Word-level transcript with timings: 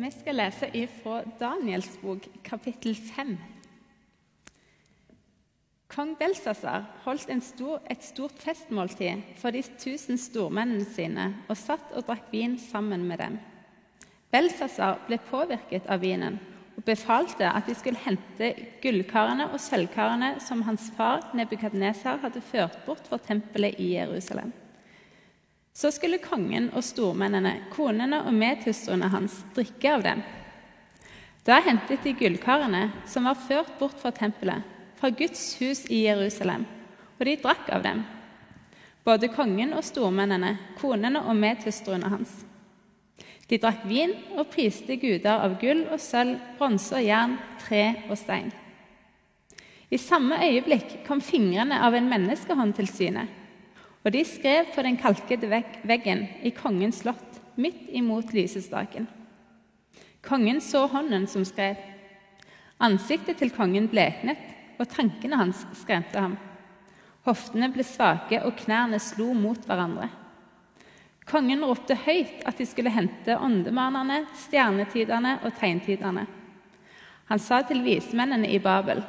Vi 0.00 0.08
skal 0.14 0.38
lese 0.38 0.64
ifra 0.72 1.18
Daniels 1.36 1.90
bok, 2.00 2.24
kapittel 2.42 2.94
5. 2.96 3.34
Kong 5.92 6.14
Belsasar 6.16 6.86
holdt 7.04 7.28
stor, 7.44 7.82
et 7.84 8.00
stort 8.00 8.38
festmåltid 8.40 9.20
for 9.42 9.52
de 9.52 9.60
tusen 9.82 10.16
stormennene 10.16 10.86
sine 10.88 11.26
og 11.50 11.58
satt 11.60 11.92
og 11.92 12.06
drakk 12.08 12.32
vin 12.32 12.56
sammen 12.56 13.04
med 13.10 13.20
dem. 13.20 13.36
Belsasar 14.32 15.02
ble 15.04 15.20
påvirket 15.28 15.90
av 15.92 16.00
vinen 16.00 16.40
og 16.78 16.86
befalte 16.88 17.50
at 17.50 17.68
de 17.68 17.76
skulle 17.76 18.00
hente 18.00 18.54
gullkarene 18.80 19.50
og 19.50 19.60
sølvkarene 19.60 20.38
som 20.40 20.64
hans 20.64 20.88
far 20.96 21.28
Nebukadnesar 21.36 22.24
hadde 22.24 22.40
ført 22.40 22.80
bort 22.88 23.04
fra 23.04 23.20
tempelet 23.20 23.76
i 23.76 23.92
Jerusalem. 23.98 24.54
Så 25.72 25.92
skulle 25.94 26.18
kongen 26.22 26.68
og 26.74 26.84
stormennene, 26.84 27.54
konene 27.72 28.24
og 28.26 28.34
medhustruene 28.34 29.10
hans 29.12 29.40
drikke 29.54 29.94
av 29.94 30.04
dem. 30.04 30.22
Da 31.46 31.60
hentet 31.64 32.04
de 32.04 32.12
gullkarene 32.18 32.90
som 33.08 33.28
var 33.28 33.38
ført 33.46 33.72
bort 33.78 33.96
fra 34.00 34.12
tempelet, 34.12 34.60
fra 35.00 35.08
Guds 35.14 35.54
hus 35.60 35.86
i 35.88 36.02
Jerusalem, 36.04 36.66
og 37.16 37.24
de 37.24 37.38
drakk 37.40 37.70
av 37.72 37.86
dem, 37.86 38.02
både 39.06 39.30
kongen 39.32 39.72
og 39.72 39.86
stormennene, 39.86 40.56
konene 40.80 41.22
og 41.24 41.38
medhustruene 41.38 42.10
hans. 42.12 42.34
De 43.50 43.58
drakk 43.58 43.82
vin 43.88 44.12
og 44.38 44.50
priste 44.52 44.94
guder 45.00 45.42
av 45.42 45.56
gull 45.62 45.86
og 45.90 45.98
sølv, 46.02 46.36
bronse 46.58 46.94
og 46.98 47.06
jern, 47.06 47.38
tre 47.64 47.84
og 48.06 48.18
stein. 48.20 48.52
I 49.90 49.98
samme 49.98 50.38
øyeblikk 50.44 51.00
kom 51.06 51.18
fingrene 51.24 51.80
av 51.82 51.96
en 51.98 52.06
menneskehånd 52.12 52.76
til 52.76 52.86
syne, 52.90 53.24
og 54.04 54.12
de 54.12 54.24
skrev 54.24 54.70
på 54.74 54.82
den 54.82 54.96
kalkede 55.00 55.62
veggen 55.84 56.26
i 56.42 56.52
kongens 56.56 57.02
slott, 57.02 57.40
midt 57.60 57.88
imot 57.92 58.32
lysestaken. 58.32 59.08
Kongen 60.24 60.60
så 60.60 60.86
hånden 60.86 61.26
som 61.28 61.44
skrev. 61.44 61.76
Ansiktet 62.80 63.40
til 63.40 63.52
kongen 63.52 63.88
bleknet, 63.92 64.40
og 64.80 64.88
tankene 64.88 65.36
hans 65.36 65.66
skremte 65.76 66.20
ham. 66.20 66.38
Hoftene 67.28 67.68
ble 67.72 67.84
svake, 67.84 68.40
og 68.40 68.56
knærne 68.56 69.00
slo 69.02 69.34
mot 69.36 69.60
hverandre. 69.68 70.08
Kongen 71.28 71.60
ropte 71.62 71.94
høyt 71.94 72.40
at 72.48 72.58
de 72.58 72.66
skulle 72.66 72.90
hente 72.90 73.36
åndemanerne, 73.36 74.22
stjernetiderne 74.46 75.36
og 75.44 75.52
tegntiderne. 75.60 76.24
Han 77.30 77.38
sa 77.38 77.60
til 77.62 77.84
vismennene 77.84 78.48
i 78.50 78.58
Babel.: 78.58 79.04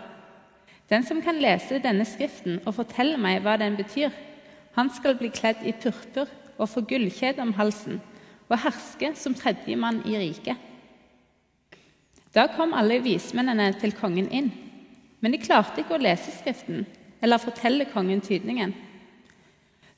Den 0.89 1.03
som 1.07 1.21
kan 1.21 1.39
lese 1.39 1.79
denne 1.79 2.05
skriften 2.05 2.59
og 2.65 2.75
fortelle 2.75 3.17
meg 3.17 3.41
hva 3.41 3.55
den 3.57 3.79
betyr, 3.79 4.11
han 4.75 4.89
skal 4.93 5.17
bli 5.19 5.29
kledd 5.33 5.63
i 5.67 5.75
purpur 5.75 6.29
og 6.57 6.69
få 6.69 6.83
gullkjede 6.87 7.43
om 7.43 7.53
halsen 7.57 8.01
og 8.51 8.59
herske 8.63 9.13
som 9.15 9.35
tredjemann 9.35 10.01
i 10.07 10.17
riket. 10.19 10.57
Da 12.31 12.47
kom 12.55 12.75
alle 12.75 13.01
vismennene 13.03 13.71
til 13.79 13.95
kongen 13.95 14.29
inn 14.31 14.51
men 15.21 15.35
de 15.35 15.41
klarte 15.41 15.83
ikke 15.83 15.95
å 15.95 16.01
lese 16.01 16.33
Skriften 16.33 16.85
eller 17.21 17.41
fortelle 17.41 17.85
kongen 17.93 18.23
tydningen. 18.25 18.73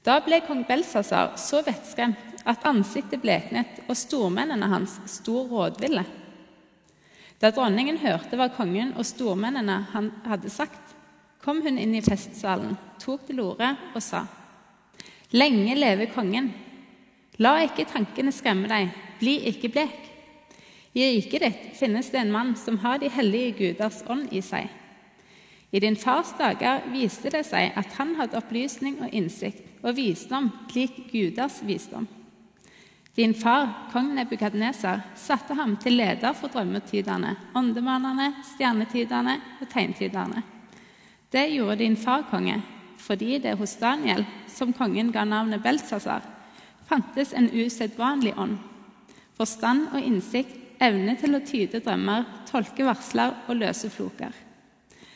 Da 0.03 0.17
ble 0.23 0.41
kong 0.43 0.65
Belsasar 0.67 1.37
så 1.39 1.61
vettskremt 1.63 2.43
at 2.43 2.65
ansiktet 2.67 3.21
bleknet, 3.23 3.85
og 3.87 3.95
stormennene 3.95 4.67
hans 4.67 4.97
sto 5.07 5.45
rådville. 5.47 6.03
Da 7.39 7.53
dronningen 7.55 8.01
hørte 8.03 8.35
hva 8.35 8.49
kongen 8.51 8.91
og 8.99 9.07
stormennene 9.07 9.79
han 9.93 10.11
hadde 10.27 10.51
sagt, 10.51 10.91
kom 11.43 11.63
hun 11.63 11.79
inn 11.79 11.95
i 11.95 12.03
festsalen, 12.03 12.75
tok 12.99 13.29
til 13.29 13.39
orde 13.47 13.71
og 13.95 14.03
sa:" 14.03 14.25
Lenge 15.33 15.75
leve 15.75 16.05
kongen! 16.13 16.51
La 17.41 17.55
ikke 17.65 17.87
tankene 17.89 18.29
skremme 18.29 18.69
deg, 18.69 18.91
bli 19.17 19.39
ikke 19.49 19.71
blek. 19.73 19.95
I 20.93 21.07
riket 21.15 21.41
ditt 21.41 21.63
finnes 21.79 22.11
det 22.13 22.19
en 22.21 22.33
mann 22.33 22.51
som 22.59 22.77
har 22.83 22.99
de 23.01 23.09
hellige 23.09 23.55
guders 23.57 24.03
ånd 24.05 24.29
i 24.29 24.43
seg. 24.45 24.69
I 25.73 25.81
din 25.81 25.97
fars 25.97 26.35
dager 26.37 26.83
viste 26.93 27.31
det 27.33 27.47
seg 27.47 27.73
at 27.73 27.95
han 27.97 28.13
hadde 28.19 28.37
opplysning 28.37 28.99
og 29.01 29.09
innsikt 29.09 29.81
og 29.81 29.95
visdom 29.97 30.51
lik 30.75 30.99
guders 31.09 31.63
visdom. 31.65 32.05
Din 33.17 33.33
far, 33.37 33.89
kong 33.93 34.11
Nebukadneser, 34.13 35.01
satte 35.17 35.57
ham 35.57 35.75
til 35.81 35.97
leder 35.97 36.33
for 36.37 36.53
drømmetyderne, 36.53 37.35
åndemannene, 37.57 38.31
stjernetyderne 38.53 39.35
og 39.61 39.67
tegntyderne. 39.69 40.45
Det 41.33 41.47
gjorde 41.53 41.81
din 41.81 41.97
far, 41.97 42.25
konge, 42.29 42.59
fordi 42.97 43.37
det 43.41 43.57
hos 43.57 43.75
Daniel, 43.81 44.25
som 44.53 44.73
kongen 44.73 45.11
ga 45.11 45.25
navnet 45.25 45.63
Belsasar, 45.63 46.23
fantes 46.87 47.33
en 47.33 47.49
usedvanlig 47.49 48.35
ånd. 48.37 48.57
Forstand 49.37 49.89
og 49.93 50.01
innsikt, 50.01 50.59
evne 50.83 51.15
til 51.19 51.37
å 51.37 51.43
tyde 51.45 51.81
drømmer, 51.83 52.25
tolke 52.49 52.85
varsler 52.85 53.35
og 53.47 53.59
løse 53.61 53.89
floker. 53.93 54.33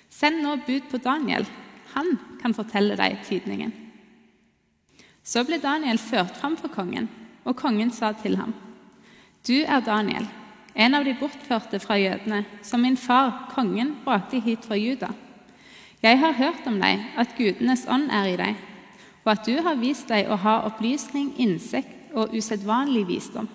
Send 0.10 0.42
nå 0.42 0.56
bud 0.66 0.88
på 0.90 1.00
Daniel. 1.04 1.46
Han 1.94 2.16
kan 2.42 2.56
fortelle 2.56 2.96
deg 2.98 3.20
tydningen. 3.28 3.74
Så 5.28 5.44
ble 5.44 5.60
Daniel 5.60 6.00
ført 6.00 6.38
fram 6.40 6.56
for 6.58 6.72
kongen, 6.72 7.10
og 7.44 7.58
kongen 7.60 7.92
sa 7.92 8.14
til 8.16 8.38
ham.: 8.40 8.54
Du 9.48 9.60
er 9.60 9.82
Daniel, 9.84 10.28
en 10.76 10.96
av 10.96 11.04
de 11.04 11.14
bortførte 11.20 11.80
fra 11.84 11.98
jødene, 12.00 12.46
som 12.62 12.82
min 12.82 12.98
far, 12.98 13.50
kongen, 13.52 13.96
brakte 14.06 14.40
hit 14.40 14.66
fra 14.66 14.78
Juda. 14.78 15.10
Jeg 16.02 16.20
har 16.20 16.34
hørt 16.38 16.68
om 16.68 16.80
deg, 16.80 17.02
at 17.18 17.36
gudenes 17.38 17.88
ånd 17.90 18.12
er 18.14 18.28
i 18.30 18.38
deg, 18.38 18.56
og 19.28 19.34
at 19.34 19.44
du 19.44 19.58
har 19.60 19.76
vist 19.76 20.08
deg 20.08 20.30
å 20.32 20.38
ha 20.40 20.62
opplysning, 20.70 21.34
innsikt 21.36 22.14
og 22.16 22.32
usedvanlig 22.32 23.04
visdom. 23.10 23.50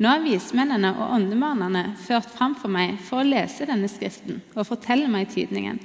Nå 0.00 0.08
er 0.08 0.24
vismennene 0.24 0.94
og 0.96 1.12
åndemannene 1.18 1.82
ført 2.00 2.32
fram 2.32 2.56
for 2.56 2.72
meg 2.72 2.96
for 3.04 3.20
å 3.20 3.28
lese 3.28 3.68
denne 3.68 3.88
skriften 3.92 4.40
og 4.54 4.64
fortelle 4.68 5.12
meg 5.12 5.28
tydningen. 5.32 5.76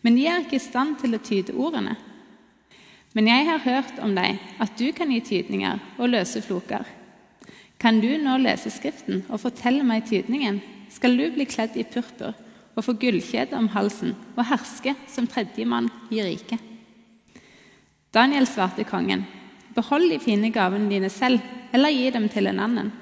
Men 0.00 0.16
de 0.16 0.26
er 0.28 0.42
ikke 0.42 0.56
i 0.56 0.64
stand 0.64 0.96
til 1.00 1.16
å 1.16 1.22
tyde 1.24 1.56
ordene. 1.56 1.98
Men 3.12 3.28
jeg 3.28 3.46
har 3.50 3.64
hørt 3.68 4.00
om 4.02 4.16
deg, 4.16 4.40
at 4.60 4.76
du 4.80 4.88
kan 4.96 5.12
gi 5.12 5.20
tydninger 5.24 5.80
og 5.98 6.12
løse 6.16 6.40
floker. 6.44 6.88
Kan 7.80 8.00
du 8.00 8.10
nå 8.20 8.40
lese 8.40 8.72
Skriften 8.72 9.26
og 9.28 9.42
fortelle 9.44 9.84
meg 9.84 10.08
tydningen, 10.08 10.62
skal 10.92 11.16
du 11.20 11.28
bli 11.36 11.44
kledd 11.48 11.76
i 11.76 11.84
purpur 11.84 12.32
og 12.74 12.84
få 12.84 12.96
gullkjede 12.96 13.56
om 13.60 13.68
halsen 13.76 14.16
og 14.34 14.46
herske 14.48 14.96
som 15.12 15.28
tredjemann 15.28 15.92
i 16.10 16.24
riket. 16.24 16.73
Daniel 18.14 18.46
svarte 18.46 18.84
kongen, 18.86 19.24
behold 19.74 20.06
de 20.12 20.20
fine 20.22 20.52
gavene 20.54 20.86
dine 20.90 21.10
selv, 21.10 21.42
eller 21.74 21.90
gi 21.90 22.10
dem 22.14 22.28
til 22.30 22.46
en 22.46 22.60
annen. 22.62 22.92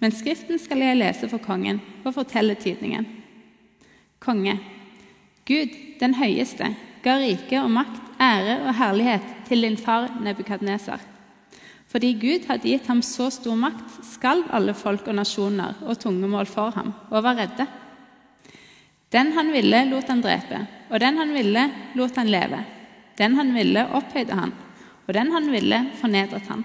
Men 0.00 0.14
Skriften 0.14 0.60
skal 0.62 0.80
jeg 0.80 0.96
lese 0.96 1.28
for 1.28 1.42
kongen 1.42 1.82
og 2.04 2.14
fortelle 2.16 2.56
tydningen. 2.56 3.04
Konge, 4.22 4.56
Gud 5.48 5.74
den 6.00 6.14
høyeste, 6.16 6.70
ga 7.04 7.18
rike 7.20 7.60
og 7.60 7.70
makt, 7.74 8.00
ære 8.20 8.56
og 8.64 8.74
herlighet 8.78 9.28
til 9.50 9.66
din 9.66 9.76
far 9.76 10.08
Nebukadneser. 10.22 11.02
Fordi 11.88 12.14
Gud 12.20 12.48
hadde 12.48 12.68
gitt 12.68 12.88
ham 12.88 13.02
så 13.04 13.28
stor 13.32 13.56
makt, 13.56 14.00
skalv 14.14 14.48
alle 14.52 14.74
folk 14.76 15.06
og 15.08 15.16
nasjoner 15.16 15.76
og 15.84 16.00
tungemål 16.00 16.48
for 16.48 16.72
ham 16.76 16.92
og 17.10 17.22
var 17.24 17.38
redde. 17.38 17.68
Den 19.12 19.32
han 19.36 19.52
ville, 19.52 19.84
lot 19.88 20.08
han 20.08 20.24
drepe, 20.24 20.64
og 20.90 21.00
den 21.00 21.16
han 21.16 21.32
ville, 21.36 21.68
lot 21.96 22.16
han 22.16 22.28
leve. 22.32 22.64
Den 23.18 23.34
han 23.34 23.54
ville, 23.54 23.86
opphøyde 23.98 24.36
han, 24.38 24.52
og 25.06 25.14
den 25.16 25.32
han 25.34 25.50
ville, 25.52 25.80
fornedret 26.00 26.46
han. 26.50 26.64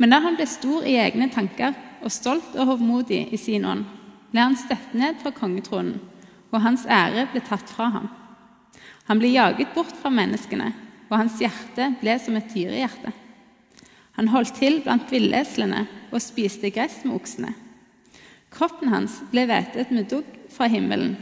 Men 0.00 0.10
da 0.10 0.20
han 0.24 0.38
ble 0.38 0.46
stor 0.48 0.86
i 0.88 0.96
egne 0.98 1.28
tanker 1.32 1.74
og 2.04 2.12
stolt 2.12 2.56
og 2.56 2.72
hovmodig 2.72 3.26
i 3.32 3.38
sin 3.40 3.66
ånd, 3.68 3.84
ble 4.32 4.42
han 4.42 4.56
støtt 4.58 4.94
ned 4.98 5.20
fra 5.22 5.30
kongetronen, 5.34 6.00
og 6.50 6.62
hans 6.62 6.86
ære 6.90 7.28
ble 7.32 7.42
tatt 7.44 7.70
fra 7.70 7.90
ham. 7.94 8.08
Han 9.08 9.20
ble 9.20 9.34
jaget 9.34 9.74
bort 9.74 9.92
fra 10.00 10.10
menneskene, 10.10 10.72
og 11.10 11.18
hans 11.20 11.36
hjerte 11.42 11.90
ble 12.00 12.16
som 12.22 12.38
et 12.38 12.50
dyrehjerte. 12.54 13.12
Han 14.16 14.30
holdt 14.30 14.54
til 14.58 14.80
blant 14.84 15.10
villeslene 15.10 15.84
og 16.10 16.22
spiste 16.22 16.70
gress 16.74 17.00
med 17.04 17.16
oksene. 17.18 17.52
Kroppen 18.54 18.92
hans 18.92 19.18
ble 19.32 19.44
hvetet 19.50 19.90
med 19.90 20.08
dugg 20.10 20.28
fra 20.54 20.68
himmelen, 20.70 21.16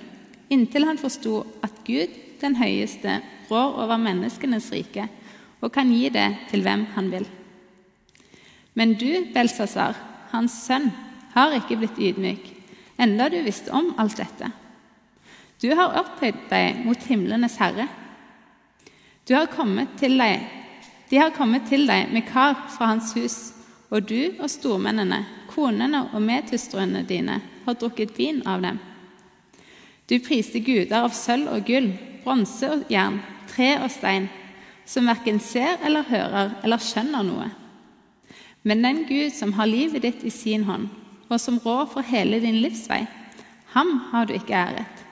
inntil 0.52 0.84
han 0.84 1.00
forsto 1.00 1.40
at 1.64 1.78
Gud, 1.86 2.12
den 2.42 2.58
høyeste, 2.60 3.20
rår 3.52 3.76
over 3.84 4.00
menneskenes 4.00 4.70
rike 4.72 5.06
og 5.62 5.70
kan 5.74 5.92
gi 5.92 6.08
det 6.10 6.26
til 6.50 6.64
hvem 6.64 6.86
han 6.96 7.10
vil. 7.12 7.28
Men 8.74 8.96
du, 8.98 9.28
Belsasar, 9.34 9.94
hans 10.32 10.56
sønn, 10.64 10.88
har 11.34 11.54
ikke 11.56 11.78
blitt 11.80 12.00
ydmyk, 12.00 12.48
enda 13.00 13.28
du 13.32 13.38
visste 13.44 13.72
om 13.72 13.92
alt 14.00 14.18
dette. 14.20 14.48
Du 15.62 15.70
har 15.76 15.94
opphøyd 16.00 16.48
deg 16.50 16.82
mot 16.86 17.04
himlenes 17.06 17.58
herre. 17.60 17.86
Har 19.30 19.46
deg, 20.02 20.40
de 21.08 21.18
har 21.20 21.30
kommet 21.36 21.68
til 21.68 21.86
deg 21.86 22.10
med 22.10 22.26
kar 22.26 22.56
fra 22.74 22.90
hans 22.90 23.12
hus, 23.14 23.36
og 23.92 24.08
du 24.08 24.32
og 24.40 24.48
stormennene, 24.50 25.20
konene 25.52 26.06
og 26.10 26.24
medhustruene 26.24 27.04
dine 27.06 27.38
har 27.66 27.76
drukket 27.78 28.16
vin 28.18 28.40
av 28.48 28.64
dem. 28.64 28.80
Du 30.08 30.18
priste 30.24 30.60
guder 30.64 31.04
av 31.04 31.14
sølv 31.14 31.52
og 31.52 31.68
gull, 31.68 31.92
bronse 32.24 32.68
og 32.72 32.90
jern, 32.90 33.20
tre 33.52 33.76
og 33.82 33.90
stein, 33.92 34.28
som 34.88 35.06
verken 35.06 35.38
ser 35.40 35.78
eller 35.84 36.08
hører 36.08 36.56
eller 36.64 36.82
skjønner 36.82 37.26
noe. 37.26 37.48
Men 38.62 38.82
den 38.82 39.04
Gud 39.08 39.32
som 39.34 39.54
har 39.58 39.70
livet 39.70 40.02
ditt 40.02 40.24
i 40.24 40.30
sin 40.30 40.64
hånd, 40.64 40.88
og 41.28 41.40
som 41.40 41.60
rår 41.62 41.86
for 41.94 42.06
hele 42.06 42.40
din 42.42 42.60
livsvei, 42.62 43.04
ham 43.72 43.94
har 44.12 44.26
du 44.26 44.34
ikke 44.36 44.56
æret. 44.58 45.02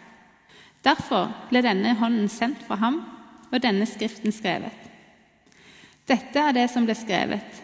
Derfor 0.84 1.28
ble 1.50 1.62
denne 1.64 1.94
hånden 1.98 2.28
sendt 2.32 2.62
fra 2.66 2.78
ham 2.81 3.02
og 3.50 3.60
denne 3.62 3.88
skriften 3.88 4.32
skrevet. 4.32 4.76
Dette 6.08 6.40
er 6.40 6.56
det 6.56 6.66
som 6.72 6.87
ble 6.87 6.96
skrevet. 6.98 7.60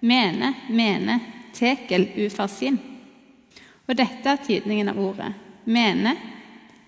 Mene, 0.00 0.54
mene, 0.70 1.18
tekel 1.56 2.06
ufarsin. 2.24 2.78
Og 3.88 3.96
dette 3.98 4.30
er 4.30 4.44
tydningen 4.46 4.92
av 4.92 5.00
ordet. 5.02 5.32
Mene 5.66 6.14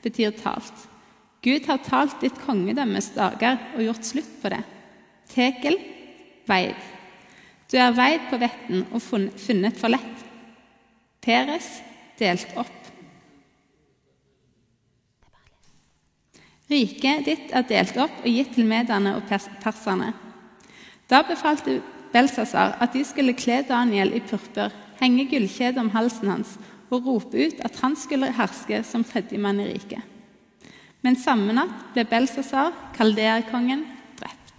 betyr 0.04 0.32
talt. 0.38 0.91
Gud 1.42 1.66
har 1.66 1.82
talt 1.82 2.20
ditt 2.22 2.38
kongedømmes 2.44 3.12
dager 3.16 3.58
og 3.74 3.82
gjort 3.82 4.06
slutt 4.06 4.34
på 4.42 4.52
det. 4.52 4.60
Tekel 5.32 5.78
veid. 6.46 6.76
Du 7.72 7.78
er 7.80 7.96
veid 7.96 8.28
på 8.30 8.38
vetten 8.38 8.84
og 8.92 9.02
funnet 9.02 9.80
for 9.80 9.90
lett. 9.90 10.22
Peres 11.22 11.80
delt 12.20 12.52
opp. 12.60 12.78
Riket 16.70 17.26
ditt 17.26 17.50
er 17.52 17.66
delt 17.68 17.98
opp 18.00 18.22
og 18.22 18.30
gitt 18.30 18.54
til 18.54 18.68
mederne 18.68 19.16
og 19.18 19.26
perserne. 19.28 20.12
Da 21.10 21.24
befalte 21.26 21.80
Belsasar 22.12 22.76
at 22.80 22.94
de 22.94 23.02
skulle 23.04 23.34
kle 23.36 23.62
Daniel 23.68 24.14
i 24.14 24.22
purpur, 24.24 24.72
henge 25.00 25.26
gullkjede 25.28 25.80
om 25.82 25.90
halsen 25.92 26.30
hans 26.30 26.54
og 26.92 27.08
rope 27.08 27.48
ut 27.48 27.60
at 27.64 27.76
han 27.82 27.96
skulle 27.98 28.30
herske 28.36 28.82
som 28.86 29.04
tredjemann 29.04 29.60
i 29.64 29.70
riket. 29.72 30.11
Men 31.02 31.16
samme 31.18 31.54
natt 31.56 31.88
ble 31.94 32.04
Belsazar, 32.06 32.70
kalderkongen, 32.94 33.82
drept. 34.20 34.52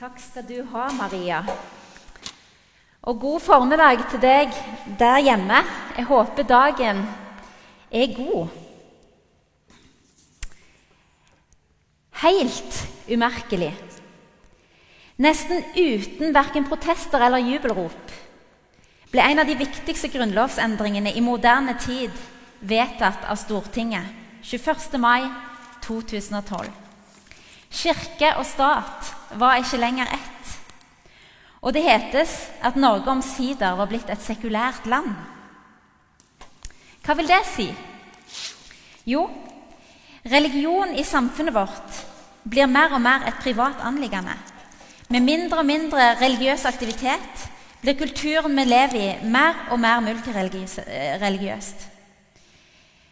Takk 0.00 0.20
skal 0.24 0.46
du 0.48 0.60
ha, 0.72 0.88
Maria. 0.96 1.42
Og 3.06 3.20
god 3.20 3.40
formiddag 3.44 4.06
til 4.10 4.22
deg 4.24 4.56
der 4.98 5.20
hjemme. 5.22 5.60
Jeg 5.98 6.08
håper 6.08 6.48
dagen 6.48 7.04
er 7.92 8.14
god. 8.16 8.48
Helt 12.24 12.78
umerkelig, 13.12 13.74
nesten 15.20 15.60
uten 15.76 16.32
verken 16.34 16.64
protester 16.66 17.20
eller 17.22 17.44
jubelrop, 17.44 18.14
ble 19.12 19.22
en 19.22 19.38
av 19.38 19.46
de 19.46 19.56
viktigste 19.58 20.10
grunnlovsendringene 20.12 21.12
i 21.14 21.22
moderne 21.22 21.76
tid 21.80 22.14
vedtatt 22.60 23.26
av 23.30 23.38
Stortinget 23.38 24.06
21. 24.42 24.98
mai 25.02 25.26
2012. 25.86 26.70
Kirke 27.70 28.32
og 28.38 28.46
stat 28.46 29.12
var 29.38 29.60
ikke 29.60 29.80
lenger 29.80 30.10
ett. 30.14 30.52
Og 31.62 31.74
det 31.74 31.82
hetes 31.82 32.34
at 32.62 32.78
Norge 32.78 33.10
omsider 33.10 33.74
var 33.78 33.90
blitt 33.90 34.10
et 34.10 34.22
sekulært 34.22 34.86
land. 34.86 35.10
Hva 37.06 37.14
vil 37.18 37.30
det 37.30 37.42
si? 37.50 37.66
Jo, 39.06 39.26
religion 40.26 40.94
i 40.94 41.04
samfunnet 41.06 41.54
vårt 41.54 42.04
blir 42.46 42.70
mer 42.70 42.94
og 42.94 43.02
mer 43.02 43.26
et 43.26 43.42
privat 43.42 43.82
anliggende. 43.86 44.34
Med 45.10 45.22
mindre 45.22 45.62
og 45.62 45.68
mindre 45.68 46.14
religiøs 46.18 46.64
aktivitet 46.66 47.45
blir 47.82 47.98
kulturen 47.98 48.56
vi 48.56 48.64
lever 48.64 48.96
i, 49.00 49.10
mer 49.28 49.68
og 49.70 49.80
mer 49.80 50.00
multireligiøst. 50.00 51.86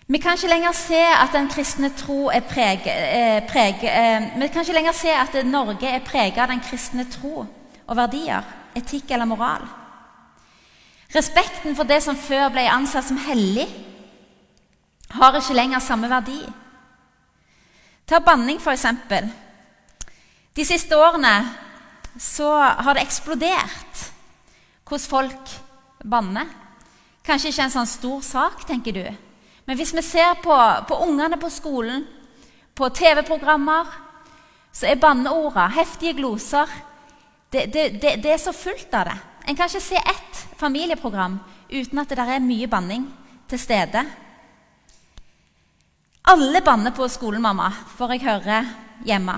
Vi 0.07 0.19
kan 0.19 0.37
ikke 0.37 0.49
lenger 0.49 0.73
se 0.77 1.01
at 1.01 1.33
den 1.33 1.49
kristne 1.49 1.89
tro 1.97 2.29
er 2.29 2.41
preg, 2.45 2.87
eh, 2.87 3.41
preg, 3.49 3.85
eh, 3.85 4.41
Vi 4.41 4.49
kan 4.49 4.61
ikke 4.61 4.73
lenger 4.73 4.93
se 4.93 5.09
at 5.09 5.47
Norge 5.47 5.89
er 5.89 6.05
preget 6.05 6.39
av 6.39 6.49
den 6.49 6.61
kristne 6.61 7.05
tro 7.11 7.47
og 7.87 7.97
verdier, 7.97 8.43
etikk 8.77 9.11
eller 9.11 9.25
moral. 9.25 9.63
Respekten 11.15 11.77
for 11.77 11.85
det 11.85 12.03
som 12.03 12.17
før 12.17 12.49
ble 12.49 12.69
ansett 12.71 13.05
som 13.05 13.17
hellig, 13.17 13.69
har 15.11 15.37
ikke 15.37 15.55
lenger 15.55 15.79
samme 15.79 16.11
verdi. 16.11 16.41
Ta 18.07 18.19
banning, 18.19 18.61
f.eks. 18.61 18.87
De 20.57 20.65
siste 20.65 20.97
årene 20.97 21.49
så 22.19 22.51
har 22.59 22.95
det 22.95 23.03
eksplodert 23.03 24.14
hvordan 24.85 25.09
folk 25.09 25.55
banner. 26.05 26.49
Kanskje 27.25 27.51
ikke 27.51 27.65
en 27.65 27.73
sånn 27.73 27.89
stor 27.89 28.25
sak, 28.25 28.67
tenker 28.69 28.97
du. 28.97 29.05
Men 29.65 29.79
hvis 29.79 29.95
vi 29.97 30.03
ser 30.05 30.37
på, 30.45 30.57
på 30.89 30.99
ungene 31.07 31.39
på 31.41 31.49
skolen, 31.53 32.05
på 32.75 32.91
TV-programmer, 32.93 33.89
så 34.75 34.91
er 34.91 35.01
banneorda, 35.01 35.69
heftige 35.77 36.17
gloser, 36.19 36.69
det, 37.55 37.69
det, 37.73 37.85
det, 38.03 38.17
det, 38.23 38.33
er 38.35 38.43
så 38.43 38.53
fullt 38.53 38.93
av 38.99 39.09
det. 39.09 39.17
En 39.47 39.57
kan 39.57 39.71
ikke 39.71 39.85
se 39.85 40.01
ett 40.01 40.41
familieprogram 40.59 41.39
uten 41.71 42.01
at 42.01 42.11
det 42.11 42.19
der 42.19 42.35
er 42.35 42.45
mye 42.45 42.69
banning 42.69 43.07
til 43.49 43.61
stede. 43.61 44.03
Alle 46.33 46.61
banner 46.65 46.95
på 46.97 47.07
skolen, 47.13 47.45
mamma, 47.45 47.71
får 47.97 48.17
jeg 48.17 48.25
høre 48.27 48.61
hjemme. 49.07 49.37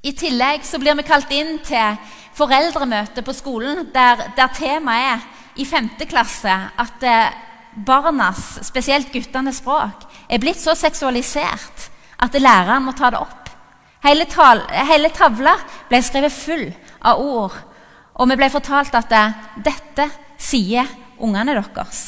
I 0.00 0.14
tillegg 0.16 0.64
så 0.64 0.78
blir 0.80 0.96
vi 0.96 1.04
kalt 1.04 1.32
inn 1.36 1.58
til 1.66 1.98
foreldremøte 2.38 3.20
på 3.24 3.34
skolen 3.36 3.90
der, 3.92 4.30
der 4.36 4.52
temaet 4.56 5.10
er 5.10 5.26
i 5.60 5.66
5. 5.68 5.90
klasse 6.08 6.54
at 6.80 7.04
eh, 7.04 7.34
barnas, 7.84 8.62
spesielt 8.64 9.10
guttenes 9.12 9.60
språk, 9.60 10.06
er 10.28 10.40
blitt 10.40 10.60
så 10.60 10.72
seksualisert 10.78 11.90
at 12.20 12.38
læreren 12.40 12.86
må 12.86 12.94
ta 12.96 13.10
det 13.12 13.20
opp. 13.20 13.50
Hele, 14.00 14.24
tal, 14.24 14.62
hele 14.88 15.10
tavla 15.12 15.58
ble 15.90 16.00
skrevet 16.00 16.32
full 16.32 16.64
av 17.04 17.20
ord. 17.20 17.58
Og 18.16 18.28
vi 18.30 18.38
ble 18.40 18.48
fortalt 18.52 18.96
at 18.96 19.12
det, 19.12 19.26
dette 19.68 20.08
sier 20.40 20.88
ungene 21.20 21.58
deres. 21.58 22.00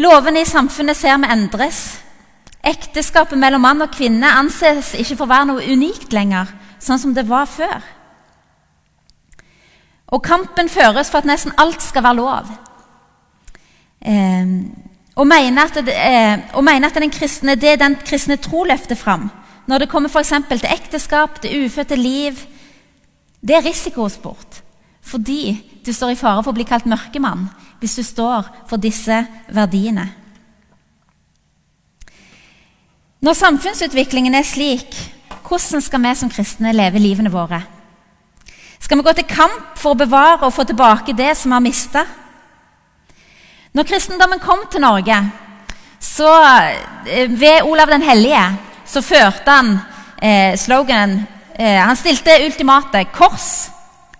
Lovene 0.00 0.40
i 0.40 0.48
samfunnet 0.48 0.96
ser 0.96 1.20
vi 1.20 1.28
endres. 1.34 1.82
Ekteskapet 2.62 3.38
mellom 3.38 3.64
mann 3.64 3.82
og 3.82 3.90
kvinne 3.94 4.28
anses 4.38 4.92
ikke 4.94 5.16
for 5.16 5.26
å 5.26 5.32
være 5.32 5.48
noe 5.50 5.66
unikt 5.74 6.14
lenger, 6.14 6.50
sånn 6.78 7.00
som 7.02 7.14
det 7.16 7.26
var 7.26 7.48
før. 7.50 7.82
Og 10.12 10.22
kampen 10.22 10.68
føres 10.70 11.10
for 11.10 11.22
at 11.22 11.28
nesten 11.28 11.54
alt 11.58 11.82
skal 11.82 12.04
være 12.04 12.20
lov. 12.20 12.50
Eh, 14.02 14.54
og 15.12 15.28
mener 15.28 15.68
at, 15.68 15.78
det, 15.84 15.94
eh, 15.94 16.38
og 16.54 16.64
mener 16.64 16.88
at 16.88 17.00
den 17.02 17.12
kristne, 17.12 17.56
det 17.56 17.78
den 17.80 17.96
kristne 18.04 18.38
tro 18.40 18.64
løfter 18.68 18.96
fram, 18.96 19.30
når 19.66 19.84
det 19.84 19.90
kommer 19.90 20.10
f.eks. 20.10 20.32
til 20.48 20.70
ekteskap, 20.70 21.42
det 21.42 21.54
ufødte 21.64 21.96
liv, 21.96 22.38
det 23.42 23.56
er 23.56 23.66
risikosport 23.66 24.62
fordi 25.02 25.58
du 25.86 25.90
står 25.92 26.12
i 26.14 26.18
fare 26.18 26.44
for 26.44 26.52
å 26.52 26.56
bli 26.56 26.66
kalt 26.66 26.86
mørkemann 26.86 27.48
hvis 27.82 27.96
du 27.98 28.04
står 28.06 28.46
for 28.70 28.78
disse 28.78 29.16
verdiene. 29.50 30.04
Når 33.22 33.38
samfunnsutviklingen 33.38 34.34
er 34.34 34.46
slik, 34.46 34.96
hvordan 35.46 35.82
skal 35.84 36.02
vi 36.02 36.14
som 36.18 36.30
kristne 36.32 36.72
leve 36.74 36.98
livene 36.98 37.30
våre? 37.32 37.60
Skal 38.82 38.98
vi 38.98 39.06
gå 39.06 39.12
til 39.14 39.28
kamp 39.30 39.76
for 39.78 39.94
å 39.94 40.00
bevare 40.00 40.46
og 40.46 40.54
få 40.54 40.64
tilbake 40.66 41.14
det 41.14 41.30
som 41.38 41.52
vi 41.52 41.58
har 41.58 41.64
mista? 41.64 42.06
Når 43.72 43.88
kristendommen 43.88 44.42
kom 44.42 44.66
til 44.70 44.82
Norge, 44.82 45.20
så 46.02 46.32
eh, 47.06 47.30
ved 47.30 47.62
Olav 47.62 47.94
den 47.94 48.02
hellige, 48.02 48.42
så 48.84 49.00
førte 49.06 49.54
han 49.54 49.76
eh, 50.18 50.58
sloganen 50.58 51.22
Eh, 51.54 51.78
han 51.78 51.96
stilte 51.96 52.40
ultimatet 52.46 53.12
kors 53.12 53.68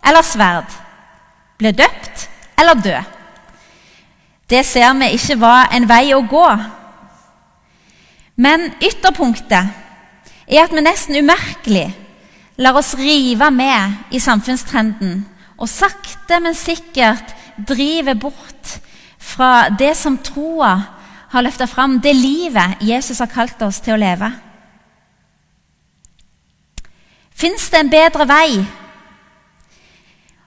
eller 0.05 0.23
sverd. 0.23 0.69
Bli 1.59 1.73
døpt 1.73 2.29
eller 2.61 2.75
dø. 2.85 2.99
Det 4.51 4.61
ser 4.67 4.93
vi 5.01 5.15
ikke 5.17 5.39
var 5.41 5.73
en 5.73 5.89
vei 5.89 6.13
å 6.13 6.21
gå. 6.29 6.47
Men 8.37 8.71
ytterpunktet 8.81 9.69
er 10.49 10.65
at 10.65 10.73
vi 10.73 10.85
nesten 10.85 11.19
umerkelig 11.21 11.91
lar 12.63 12.77
oss 12.79 12.95
rive 12.99 13.51
med 13.53 14.15
i 14.15 14.21
samfunnstrenden 14.21 15.23
og 15.59 15.69
sakte, 15.71 16.41
men 16.41 16.57
sikkert 16.57 17.35
driver 17.57 18.15
bort 18.19 18.79
fra 19.23 19.69
det 19.79 19.93
som 19.97 20.19
troa 20.19 20.73
har 21.33 21.45
løfta 21.45 21.67
fram, 21.67 22.01
det 22.01 22.13
livet 22.17 22.83
Jesus 22.85 23.21
har 23.23 23.31
kalt 23.33 23.61
oss 23.65 23.81
til 23.81 23.95
å 23.95 24.01
leve. 24.01 24.29
Fins 27.33 27.69
det 27.73 27.81
en 27.81 27.93
bedre 27.93 28.27
vei? 28.29 28.49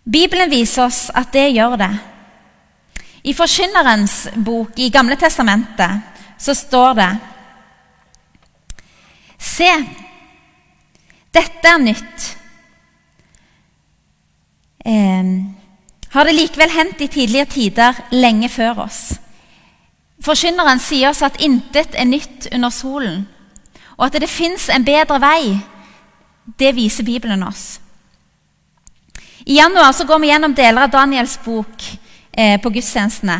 Bibelen 0.05 0.51
viser 0.51 0.85
oss 0.85 1.07
at 1.09 1.31
det 1.33 1.47
gjør 1.55 1.79
det. 1.81 1.93
I 3.25 3.33
Forkynnerens 3.33 4.27
bok 4.35 4.77
i 4.77 4.91
Gamle 4.93 5.17
testamentet 5.17 6.21
så 6.37 6.53
står 6.53 6.93
det 6.99 7.09
Se, 9.45 9.69
dette 11.35 11.69
er 11.69 11.83
nytt. 11.83 12.31
Eh, 14.85 15.29
har 16.15 16.25
det 16.25 16.35
likevel 16.35 16.71
hendt 16.71 17.01
i 17.03 17.11
tidligere 17.11 17.51
tider, 17.51 18.01
lenge 18.15 18.49
før 18.49 18.85
oss? 18.87 18.99
Forkynneren 20.23 20.79
sier 20.79 21.11
oss 21.11 21.21
at 21.25 21.41
intet 21.43 21.97
er 21.99 22.07
nytt 22.07 22.47
under 22.55 22.71
solen, 22.73 23.25
og 23.97 24.07
at 24.07 24.21
det 24.23 24.31
fins 24.31 24.69
en 24.73 24.85
bedre 24.85 25.19
vei 25.21 25.55
Det 26.45 26.75
viser 26.75 27.03
Bibelen 27.03 27.41
oss. 27.43 27.79
I 29.45 29.55
januar 29.57 29.91
så 29.97 30.05
går 30.05 30.19
vi 30.21 30.27
gjennom 30.29 30.53
deler 30.53 30.85
av 30.85 30.91
Daniels 30.93 31.39
bok 31.41 31.81
eh, 32.31 32.61
på 32.61 32.69
gudstjenestene. 32.69 33.37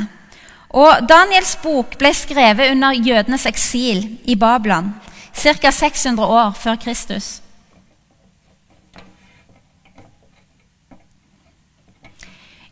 Og 0.74 1.06
Daniels 1.06 1.54
bok 1.62 1.94
ble 2.02 2.10
skrevet 2.18 2.74
under 2.74 2.98
jødenes 2.98 3.46
eksil 3.46 4.02
i 4.26 4.36
Babylon 4.36 4.90
ca. 5.36 5.72
600 5.72 6.26
år 6.26 6.54
før 6.60 6.76
Kristus. 6.76 7.42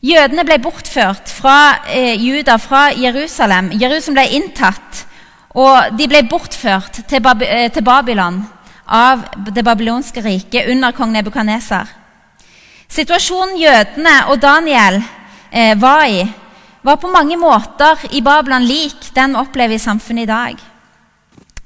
Jødene 0.03 0.43
ble 0.43 0.58
bortført 0.60 1.32
fra 1.32 1.86
eh, 1.88 2.20
Juda, 2.20 2.58
fra 2.60 2.89
Jerusalem. 2.91 3.70
Jerusalem 3.79 4.17
ble 4.17 4.25
inntatt, 4.36 5.05
og 5.55 5.96
de 5.96 6.08
ble 6.12 6.25
bortført 6.27 7.05
til, 7.08 7.22
Bab 7.24 7.46
eh, 7.48 7.70
til 7.72 7.86
Babylon 7.88 8.41
av 8.84 9.24
det 9.48 9.63
babylonske 9.63 10.20
riket 10.25 10.67
under 10.74 10.91
kong 10.91 11.13
Nebukaneser. 11.15 11.88
Situasjonen 12.91 13.55
jødene 13.58 14.17
og 14.27 14.41
Daniel 14.43 15.00
eh, 15.51 15.72
var 15.79 16.03
i, 16.03 16.27
var 16.84 17.00
på 17.00 17.08
mange 17.08 17.39
måter 17.39 18.03
i 18.12 18.20
Babylon 18.22 18.67
lik 18.67 19.08
den 19.15 19.38
vi 19.38 19.39
opplever 19.39 19.79
i 19.79 19.86
samfunnet 19.88 20.27
i 20.27 20.32
dag. 20.34 20.73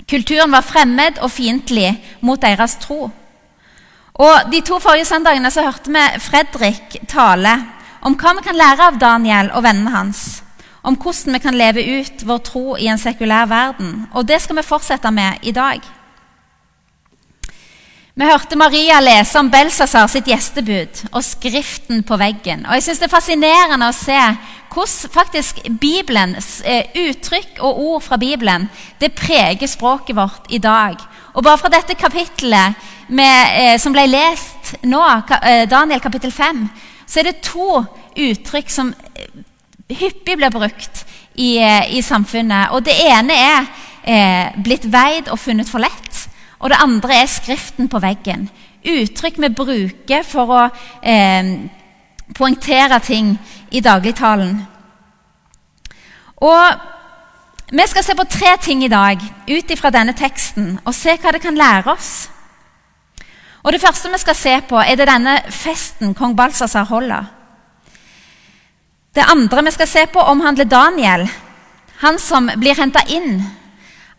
Kulturen 0.07 0.51
var 0.51 0.63
fremmed 0.63 1.19
og 1.19 1.31
fiendtlig 1.31 1.89
mot 2.23 2.41
deres 2.41 2.77
tro. 2.79 3.09
Og 4.17 4.51
De 4.51 4.61
to 4.65 4.79
forrige 4.79 5.05
søndagene 5.05 5.51
så 5.51 5.65
hørte 5.65 5.91
vi 5.91 6.03
Fredrik 6.23 6.95
tale 7.11 7.53
om 8.01 8.15
hva 8.15 8.33
vi 8.37 8.45
kan 8.45 8.57
lære 8.57 8.87
av 8.87 8.99
Daniel 9.01 9.51
og 9.51 9.65
vennene 9.65 9.91
hans. 9.91 10.41
Om 10.87 10.95
hvordan 10.95 11.35
vi 11.35 11.43
kan 11.43 11.57
leve 11.59 11.83
ut 11.99 12.23
vår 12.23 12.39
tro 12.47 12.77
i 12.79 12.87
en 12.87 13.01
sekulær 13.01 13.49
verden. 13.51 14.07
Og 14.13 14.27
det 14.27 14.39
skal 14.41 14.55
vi 14.61 14.63
fortsette 14.63 15.11
med 15.11 15.43
i 15.43 15.51
dag. 15.51 15.81
Vi 18.17 18.25
hørte 18.25 18.57
Maria 18.57 18.97
lese 18.97 19.37
om 19.37 19.49
Belsasar 19.53 20.07
sitt 20.09 20.25
gjestebud 20.25 21.03
og 21.11 21.21
skriften 21.21 21.99
på 22.01 22.17
veggen. 22.17 22.63
Og 22.65 22.73
jeg 22.73 22.87
synes 22.87 23.01
Det 23.03 23.05
er 23.05 23.11
fascinerende 23.13 23.89
å 23.91 23.93
se 23.93 24.21
hvordan 24.73 25.11
faktisk 25.13 25.59
Bibelens 25.77 26.63
eh, 26.65 26.89
uttrykk 26.97 27.61
og 27.61 27.77
ord 27.83 28.01
fra 28.07 28.17
Bibelen 28.17 28.65
det 28.97 29.11
preger 29.13 29.69
språket 29.69 30.17
vårt 30.17 30.49
i 30.49 30.57
dag. 30.57 30.97
Og 31.35 31.45
bare 31.45 31.61
fra 31.61 31.69
dette 31.69 31.93
kapittelet 31.93 32.89
med, 33.07 33.53
eh, 33.53 33.77
som 33.77 33.93
ble 33.93 34.07
lest 34.09 34.73
nå, 34.81 35.03
eh, 35.37 35.69
Daniel 35.69 36.01
kapittel 36.01 36.33
5, 36.33 36.65
så 37.05 37.19
er 37.19 37.29
det 37.29 37.45
to 37.45 37.83
uttrykk 38.17 38.73
som 38.73 38.95
hyppig 39.93 40.39
blir 40.41 40.49
brukt 40.49 41.05
i, 41.35 41.61
i 41.93 42.01
samfunnet. 42.01 42.73
Og 42.73 42.81
det 42.81 42.97
ene 42.97 43.37
er 43.37 43.69
eh, 44.07 44.57
'blitt 44.57 44.89
veid 44.89 45.29
og 45.29 45.39
funnet 45.39 45.69
for 45.69 45.79
lett', 45.83 46.06
og 46.59 46.69
det 46.69 46.77
andre 46.81 47.21
er 47.21 47.27
'skriften 47.27 47.89
på 47.89 47.99
veggen'. 47.99 48.49
Uttrykk 48.85 49.37
vi 49.37 49.49
bruker 49.49 50.23
for 50.23 50.45
å 50.47 50.69
eh, 51.03 51.69
poengtere 52.35 52.99
ting 52.99 53.39
i 53.71 53.79
dagligtalen. 53.79 54.67
Og 56.37 56.79
Vi 57.71 57.83
skal 57.87 58.03
se 58.03 58.15
på 58.15 58.23
tre 58.23 58.57
ting 58.61 58.83
i 58.83 58.87
dag 58.87 59.19
ut 59.49 59.71
ifra 59.71 59.89
denne 59.89 60.13
teksten 60.13 60.79
og 60.85 60.93
se 60.95 61.17
hva 61.17 61.31
det 61.31 61.41
kan 61.41 61.55
lære 61.55 61.91
oss. 61.91 62.29
Og 63.63 63.73
Det 63.73 63.81
første 63.81 64.11
vi 64.11 64.17
skal 64.17 64.35
se 64.35 64.61
på, 64.69 64.79
er 64.79 64.95
det 64.95 65.07
denne 65.07 65.41
festen 65.49 66.13
kong 66.13 66.35
Balsasar 66.35 66.83
holder. 66.83 67.25
Det 69.15 69.25
andre 69.31 69.63
vi 69.65 69.71
skal 69.71 69.87
se 69.87 70.05
på, 70.05 70.19
omhandler 70.19 70.63
Daniel. 70.63 71.27
Han 71.99 72.19
som 72.19 72.49
blir 72.55 72.77
henta 72.77 73.01
inn 73.09 73.41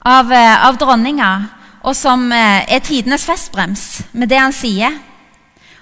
av, 0.05 0.33
eh, 0.33 0.67
av, 0.67 0.77
dronninga, 0.77 1.49
og 1.89 1.97
som 1.97 2.27
eh, 2.33 2.67
er 2.69 2.85
tidenes 2.85 3.25
festbrems 3.25 3.85
med 4.13 4.29
det 4.29 4.41
han 4.41 4.53
sier. 4.53 4.97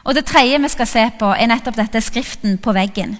Og 0.07 0.15
Det 0.15 0.27
tredje 0.27 0.61
vi 0.63 0.71
skal 0.71 0.87
se 0.87 1.05
på, 1.19 1.33
er 1.35 1.51
nettopp 1.51 1.79
dette 1.81 2.03
skriften 2.05 2.61
på 2.63 2.75
veggen. 2.77 3.17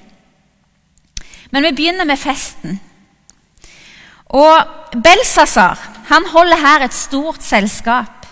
Men 1.51 1.67
vi 1.67 1.75
begynner 1.75 2.07
med 2.07 2.21
festen. 2.21 2.79
Og 4.27 4.95
Belsasar 5.03 5.81
han 6.11 6.27
holder 6.31 6.63
her 6.63 6.85
et 6.85 6.95
stort 6.95 7.43
selskap 7.43 8.27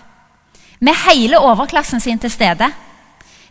med 0.79 0.95
hele 1.05 1.39
overklassen 1.39 1.99
sin 1.99 2.19
til 2.19 2.31
stede. 2.31 2.69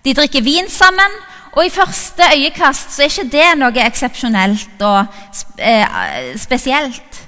De 0.04 0.14
drikker 0.14 0.44
vin 0.44 0.68
sammen, 0.70 1.20
og 1.52 1.66
i 1.66 1.72
første 1.72 2.24
øyekast 2.34 2.96
så 2.96 3.04
er 3.04 3.12
ikke 3.12 3.32
det 3.32 3.50
noe 3.60 3.84
eksepsjonelt 3.84 4.82
og 4.82 5.06
eh, 5.58 6.32
spesielt. 6.40 7.20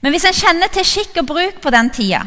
Men 0.00 0.14
hvis 0.14 0.24
en 0.24 0.38
kjenner 0.38 0.70
til 0.72 0.86
skikk 0.86 1.18
og 1.22 1.26
bruk 1.26 1.60
på 1.62 1.70
den 1.74 1.90
tida, 1.90 2.22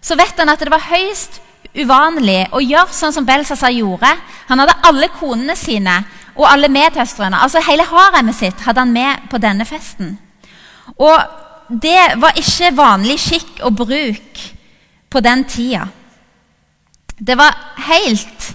så 0.00 0.16
vet 0.16 0.38
han 0.38 0.48
at 0.48 0.60
det 0.60 0.72
var 0.72 0.88
høyst 0.90 1.40
uvanlig 1.76 2.48
å 2.56 2.62
gjøre 2.64 2.94
sånn 2.94 3.14
som 3.14 3.26
Belsazar 3.26 3.72
gjorde. 3.74 4.10
Han 4.48 4.62
hadde 4.62 4.78
alle 4.88 5.10
konene 5.14 5.56
sine 5.58 6.00
og 6.34 6.46
alle 6.48 6.70
medtøstrene. 6.72 7.36
altså 7.36 7.60
hele 7.66 7.84
haremet 7.84 8.36
sitt, 8.36 8.60
hadde 8.64 8.80
han 8.80 8.92
med 8.92 9.28
på 9.30 9.38
denne 9.38 9.64
festen. 9.64 10.16
Og 10.96 11.18
det 11.68 12.16
var 12.18 12.38
ikke 12.38 12.72
vanlig 12.74 13.18
skikk 13.20 13.60
og 13.62 13.76
bruk 13.84 14.40
på 15.10 15.20
den 15.20 15.44
tida. 15.44 15.86
Det 17.18 17.36
var 17.38 17.54
helt 17.90 18.54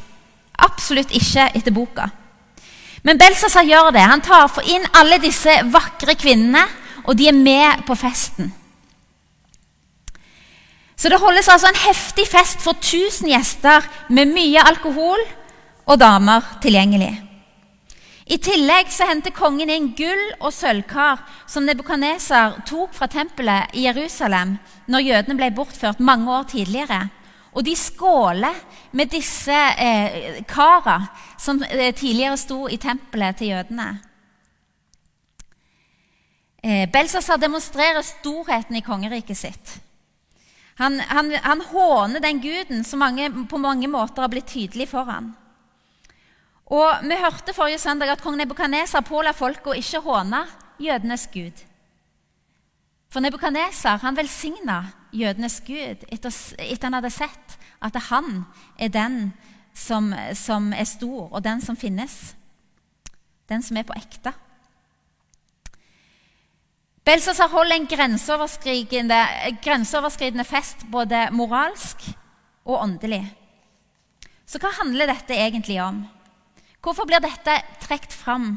Absolutt 0.56 1.12
ikke 1.12 1.50
etter 1.52 1.74
boka. 1.76 2.06
Men 3.04 3.20
Belsazar 3.20 3.66
gjør 3.68 3.92
det. 3.92 4.06
Han 4.08 4.24
tar 4.24 4.48
for 4.48 4.64
inn 4.64 4.86
alle 4.96 5.20
disse 5.20 5.52
vakre 5.68 6.16
kvinnene, 6.16 6.64
og 7.06 7.18
de 7.20 7.28
er 7.28 7.36
med 7.36 7.84
på 7.86 7.98
festen. 8.00 8.54
Så 10.96 11.12
det 11.12 11.20
holdes 11.20 11.50
altså 11.52 11.68
en 11.70 11.84
heftig 11.86 12.28
fest 12.32 12.62
for 12.64 12.80
1000 12.80 13.28
gjester 13.30 13.86
med 14.10 14.32
mye 14.32 14.64
alkohol 14.64 15.22
og 15.86 16.00
damer 16.00 16.46
tilgjengelig. 16.64 17.14
I 18.26 18.40
tillegg 18.42 18.90
så 18.90 19.06
henter 19.06 19.36
kongen 19.36 19.70
inn 19.70 19.92
gull- 19.94 20.32
og 20.40 20.54
sølvkar 20.56 21.20
som 21.52 21.68
Nebukaneser 21.68 22.56
tok 22.66 22.96
fra 22.96 23.06
tempelet 23.12 23.76
i 23.78 23.84
Jerusalem 23.86 24.56
når 24.90 25.06
jødene 25.06 25.38
ble 25.38 25.52
bortført 25.54 26.02
mange 26.02 26.32
år 26.34 26.48
tidligere. 26.56 27.04
Og 27.54 27.64
de 27.68 27.76
skåler 27.78 28.58
med 28.98 29.14
disse 29.14 29.54
eh, 29.54 30.42
kara 30.50 30.98
som 31.38 31.62
eh, 31.70 31.94
tidligere 31.94 32.40
sto 32.42 32.66
i 32.68 32.82
tempelet 32.82 33.38
til 33.38 33.54
jødene. 33.54 33.88
Eh, 36.66 36.90
Belsazar 36.90 37.38
demonstrerer 37.38 38.02
storheten 38.02 38.76
i 38.76 38.84
kongeriket 38.84 39.38
sitt. 39.38 39.78
Han, 40.76 41.00
han, 41.00 41.32
han 41.44 41.62
håner 41.62 42.20
den 42.20 42.42
guden 42.44 42.84
som 42.84 43.00
mange, 43.00 43.30
på 43.48 43.58
mange 43.58 43.88
måter 43.88 44.26
har 44.26 44.32
blitt 44.32 44.52
tydelig 44.52 44.90
for 44.92 45.08
ham. 45.08 45.32
Og 46.66 47.06
Vi 47.06 47.16
hørte 47.16 47.54
forrige 47.54 47.80
søndag 47.80 48.10
at 48.12 48.22
kong 48.22 48.38
Nebukadnesar 48.38 49.06
påla 49.06 49.32
folket 49.34 49.72
å 49.72 49.78
ikke 49.78 50.02
håne 50.04 50.42
jødenes 50.82 51.28
gud. 51.32 51.62
For 53.10 53.24
Nebukadnesar 53.24 54.02
velsigna 54.18 54.82
jødenes 55.14 55.62
gud 55.64 56.04
etter, 56.12 56.34
etter 56.60 56.90
han 56.90 56.98
hadde 56.98 57.14
sett 57.14 57.60
at 57.80 57.96
han 58.10 58.44
er 58.80 58.90
den 58.90 59.20
som, 59.76 60.10
som, 60.34 60.74
er 60.74 60.88
stor, 60.88 61.30
og 61.32 61.44
den 61.44 61.62
som 61.62 61.78
finnes. 61.78 62.36
Den 63.48 63.62
som 63.62 63.78
er 63.78 63.86
på 63.88 63.96
ekte. 63.96 64.34
Belsazar 67.06 67.52
holder 67.54 67.76
en 67.76 67.88
grenseoverskridende, 67.88 69.20
grenseoverskridende 69.62 70.46
fest 70.48 70.88
både 70.92 71.28
moralsk 71.32 72.02
og 72.66 72.80
åndelig. 72.80 73.22
Så 74.50 74.58
hva 74.62 74.72
handler 74.80 75.12
dette 75.12 75.38
egentlig 75.38 75.78
om? 75.84 76.02
Hvorfor 76.82 77.06
blir 77.06 77.22
dette 77.22 77.60
trukket 77.84 78.14
fram 78.14 78.56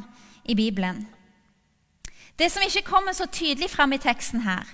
i 0.48 0.56
Bibelen? 0.56 1.04
Det 2.38 2.48
som 2.52 2.64
ikke 2.64 2.86
kommer 2.86 3.12
så 3.12 3.26
tydelig 3.26 3.68
fram 3.70 3.92
i 3.92 4.00
teksten 4.00 4.40
her, 4.46 4.64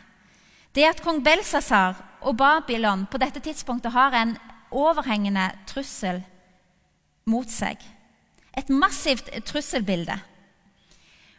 det 0.74 0.84
er 0.84 0.94
at 0.94 1.02
kong 1.02 1.22
Belsazar 1.24 1.98
og 2.22 2.36
Babylon 2.38 3.06
på 3.10 3.18
dette 3.18 3.42
tidspunktet 3.42 3.94
har 3.94 4.14
en 4.14 4.36
overhengende 4.70 5.48
trussel 5.66 6.20
mot 7.26 7.50
seg. 7.50 7.78
Et 8.54 8.70
massivt 8.70 9.30
trusselbilde. 9.46 10.14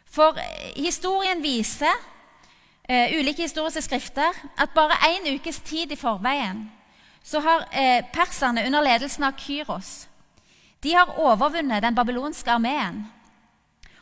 For 0.08 0.36
historien 0.76 1.40
viser, 1.44 1.96
uh, 2.90 3.18
ulike 3.18 3.42
historiske 3.42 3.82
skrifter, 3.82 4.32
at 4.58 4.74
bare 4.74 4.98
én 5.12 5.34
ukes 5.34 5.60
tid 5.60 5.92
i 5.92 6.00
forveien 6.00 6.66
så 7.26 7.40
har 7.42 7.64
eh, 7.74 8.04
perserne 8.14 8.62
under 8.68 8.84
ledelsen 8.86 9.24
av 9.26 9.34
Kyros 9.34 10.06
de 10.86 10.94
har 10.94 11.16
overvunnet 11.18 11.82
den 11.82 11.94
babylonske 11.94 12.52
armeen. 12.52 13.04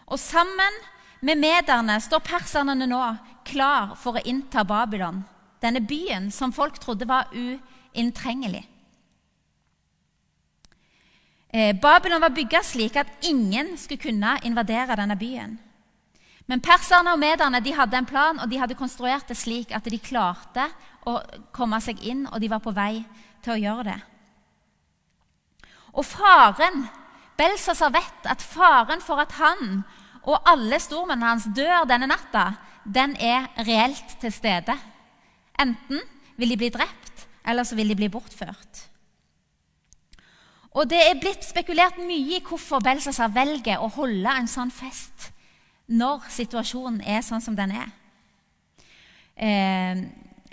Og 0.07 0.21
sammen 0.21 0.81
med 1.25 1.41
mederne 1.41 1.97
står 2.03 2.21
perserne 2.27 2.75
nå 2.87 3.01
klar 3.49 3.95
for 4.01 4.19
å 4.19 4.25
innta 4.29 4.67
Babylon, 4.69 5.23
denne 5.65 5.81
byen 5.81 6.31
som 6.33 6.53
folk 6.53 6.77
trodde 6.83 7.09
var 7.09 7.33
uinntrengelig. 7.33 8.65
Eh, 11.55 11.73
Babylon 11.81 12.21
var 12.21 12.35
bygga 12.35 12.61
slik 12.67 12.97
at 13.01 13.13
ingen 13.25 13.77
skulle 13.79 14.03
kunne 14.03 14.37
invadere 14.45 14.99
denne 14.99 15.17
byen. 15.17 15.57
Men 16.47 16.61
perserne 16.61 17.15
og 17.15 17.21
mederne 17.21 17.61
de 17.65 17.73
hadde 17.73 17.97
en 17.97 18.09
plan, 18.09 18.41
og 18.41 18.51
de 18.51 18.59
hadde 18.61 18.77
konstruert 18.77 19.29
det 19.31 19.37
slik 19.41 19.73
at 19.73 19.87
de 19.89 20.01
klarte 20.03 20.67
å 21.09 21.19
komme 21.57 21.81
seg 21.81 22.03
inn, 22.05 22.27
og 22.29 22.41
de 22.41 22.51
var 22.53 22.61
på 22.65 22.75
vei 22.77 23.01
til 23.45 23.55
å 23.55 23.61
gjøre 23.61 23.87
det. 23.89 24.01
Og 25.95 26.05
faren 26.05 26.87
Belsazar 27.39 27.93
vet 27.95 28.29
at 28.31 28.43
faren 28.43 29.03
for 29.03 29.23
at 29.23 29.35
han 29.41 29.83
og 30.25 30.49
alle 30.49 30.79
stormennene 30.81 31.33
hans 31.33 31.49
dør 31.57 31.87
denne 31.89 32.09
natta, 32.09 32.55
den 32.85 33.17
er 33.21 33.49
reelt 33.67 34.17
til 34.21 34.33
stede. 34.33 34.77
Enten 35.61 36.01
vil 36.37 36.53
de 36.53 36.59
bli 36.61 36.71
drept, 36.73 37.27
eller 37.47 37.67
så 37.67 37.77
vil 37.77 37.91
de 37.91 37.97
bli 37.99 38.11
bortført. 38.13 38.89
Og 40.75 40.89
Det 40.91 40.99
er 40.99 41.21
blitt 41.21 41.45
spekulert 41.47 42.01
mye 42.03 42.39
i 42.39 42.43
hvorfor 42.43 42.83
Belsazar 42.83 43.31
velger 43.31 43.79
å 43.79 43.93
holde 43.95 44.31
en 44.31 44.51
sånn 44.51 44.73
fest 44.75 45.31
når 45.87 46.29
situasjonen 46.33 47.03
er 47.05 47.25
sånn 47.25 47.43
som 47.45 47.57
den 47.57 47.75
er. 47.77 47.91
Eh, 49.35 50.01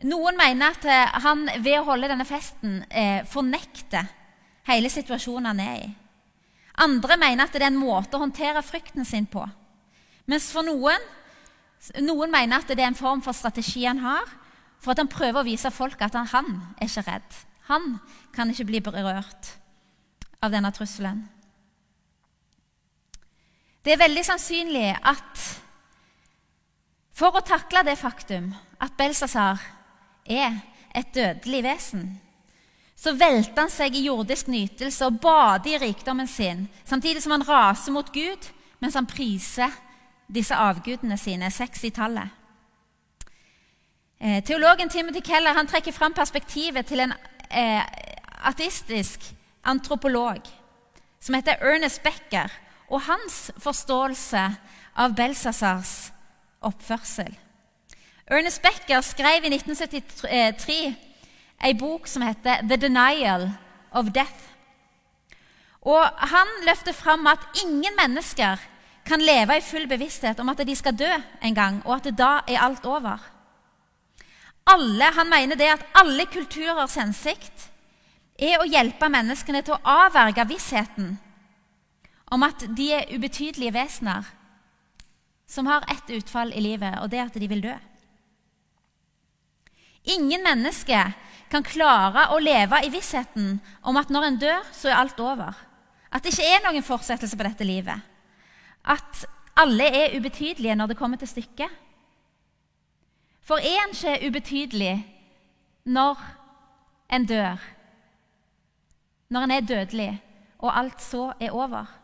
noen 0.08 0.38
mener 0.38 0.74
at 0.74 1.22
han 1.24 1.46
ved 1.62 1.78
å 1.80 1.86
holde 1.92 2.10
denne 2.10 2.26
festen 2.26 2.82
eh, 2.90 3.22
fornekter 3.30 4.10
hele 4.70 4.90
situasjonen 4.90 5.52
han 5.52 5.64
er 5.64 5.80
i. 5.86 5.90
Andre 6.82 7.18
mener 7.20 7.46
at 7.46 7.54
det 7.54 7.62
er 7.62 7.70
en 7.70 7.82
måte 7.82 8.18
å 8.18 8.24
håndtere 8.24 8.64
frykten 8.66 9.06
sin 9.06 9.28
på. 9.30 9.44
Mens 10.30 10.50
for 10.54 10.66
noen, 10.66 11.02
noen 12.02 12.32
mener 12.32 12.62
at 12.62 12.70
det 12.72 12.80
er 12.80 12.90
en 12.90 12.98
form 12.98 13.22
for 13.26 13.38
strategi 13.38 13.86
han 13.86 14.02
har 14.04 14.26
for 14.82 14.94
at 14.94 15.02
han 15.02 15.12
prøver 15.12 15.42
å 15.42 15.46
vise 15.46 15.70
folk 15.74 16.00
at 16.02 16.16
han, 16.18 16.30
han 16.32 16.50
er 16.80 16.90
ikke 16.90 17.06
redd. 17.06 17.38
Han 17.70 18.00
kan 18.34 18.50
ikke 18.50 18.68
bli 18.72 18.82
berørt 18.84 19.52
av 20.42 20.54
denne 20.54 20.72
trusselen. 20.74 21.22
Det 23.82 23.94
er 23.94 24.02
veldig 24.02 24.24
sannsynlig 24.26 24.90
at 24.94 25.46
for 27.18 27.38
å 27.38 27.46
takle 27.46 27.84
det 27.86 27.98
faktum 27.98 28.52
at 28.82 28.94
Belsazar 28.98 29.62
er 30.26 30.60
et 30.94 31.10
dødelig 31.16 31.64
vesen, 31.66 32.06
så 32.96 33.16
velter 33.18 33.64
han 33.64 33.72
seg 33.74 33.96
i 33.98 34.06
jordisk 34.06 34.52
nytelse 34.54 35.08
og 35.08 35.18
bader 35.24 35.74
i 35.74 35.80
rikdommen 35.82 36.30
sin, 36.30 36.68
samtidig 36.86 37.24
som 37.24 37.34
han 37.34 37.46
raser 37.48 37.94
mot 37.94 38.12
Gud 38.14 38.52
mens 38.82 38.98
han 38.98 39.10
priser 39.10 39.74
disse 40.32 40.56
avgudene 40.58 41.18
sine, 41.18 41.50
seks 41.54 41.84
i 41.86 41.92
tallet. 41.94 42.30
Eh, 44.22 44.44
teologen 44.46 44.90
Timothy 44.90 45.22
Keller 45.26 45.58
han 45.58 45.70
trekker 45.70 45.94
fram 45.94 46.14
perspektivet 46.14 46.86
til 46.86 47.02
en 47.02 47.14
eh, 47.50 47.82
ateistisk 48.46 49.26
antropolog 49.66 50.46
som 51.22 51.38
heter 51.38 51.62
Ernest 51.62 52.04
Becker, 52.06 52.54
og 52.92 53.02
hans 53.08 53.52
forståelse 53.62 54.44
av 55.00 55.16
Belsasars 55.16 56.12
oppførsel. 56.62 57.32
Ernest 58.32 58.62
Becker 58.64 59.02
skrev 59.04 59.48
i 59.48 59.52
1973 59.56 60.78
ei 61.62 61.74
bok 61.78 62.08
som 62.08 62.24
heter 62.26 62.62
'The 62.62 62.78
Denial 62.78 63.52
of 63.92 64.06
Death'. 64.16 64.48
Og 65.82 66.04
Han 66.06 66.48
løfter 66.68 66.94
fram 66.94 67.28
at 67.28 67.40
ingen 67.66 67.96
mennesker 67.98 68.58
kan 69.06 69.22
leve 69.22 69.58
i 69.58 69.62
full 69.62 69.88
bevissthet 69.88 70.40
om 70.40 70.50
at 70.50 70.68
de 70.68 70.76
skal 70.76 71.00
dø 71.00 71.10
en 71.44 71.56
gang, 71.56 71.82
og 71.86 71.96
at 71.96 72.18
da 72.18 72.40
er 72.48 72.60
alt 72.62 72.86
over. 72.86 73.18
Alle, 74.68 75.04
Han 75.04 75.30
mener 75.30 75.56
det 75.56 75.74
at 75.74 75.86
alle 75.96 76.26
kulturers 76.26 76.96
hensikt 76.96 77.72
er 78.40 78.60
å 78.60 78.70
hjelpe 78.70 79.10
menneskene 79.10 79.62
til 79.62 79.74
å 79.74 79.82
avverge 79.84 80.48
vissheten 80.48 81.20
om 82.32 82.44
at 82.48 82.64
de 82.78 82.92
er 82.96 83.10
ubetydelige 83.12 83.74
vesener 83.76 84.28
som 85.52 85.68
har 85.68 85.84
ett 85.92 86.10
utfall 86.16 86.54
i 86.56 86.64
livet, 86.64 86.96
og 87.02 87.12
det 87.12 87.20
er 87.20 87.28
at 87.28 87.36
de 87.36 87.48
vil 87.52 87.64
dø. 87.64 87.74
Ingen 90.16 90.44
mennesker 90.44 91.12
kan 91.52 91.66
klare 91.68 92.30
å 92.32 92.40
leve 92.40 92.80
i 92.86 92.90
vissheten 92.94 93.60
om 93.84 94.00
at 94.00 94.10
når 94.10 94.28
en 94.28 94.40
dør, 94.40 94.64
så 94.72 94.90
er 94.90 95.02
alt 95.02 95.20
over. 95.20 95.58
At 96.12 96.24
det 96.24 96.32
ikke 96.32 96.48
er 96.48 96.64
noen 96.64 96.86
fortsettelse 96.86 97.38
på 97.38 97.46
dette 97.46 97.68
livet. 97.68 98.00
At 98.88 99.26
alle 99.60 99.90
er 99.92 100.16
ubetydelige 100.16 100.76
når 100.80 100.94
det 100.94 101.00
kommer 101.00 101.20
til 101.20 101.30
stykket. 101.30 101.70
For 103.44 103.60
er 103.60 103.84
en 103.84 103.96
ikke 103.96 104.30
ubetydelig 104.30 104.96
når 105.92 106.20
en 107.12 107.26
dør? 107.28 107.60
Når 109.30 109.44
en 109.44 109.52
er 109.52 109.68
dødelig, 109.68 110.12
og 110.60 110.78
alt 110.78 111.02
så 111.04 111.34
er 111.40 111.52
over? 111.52 112.01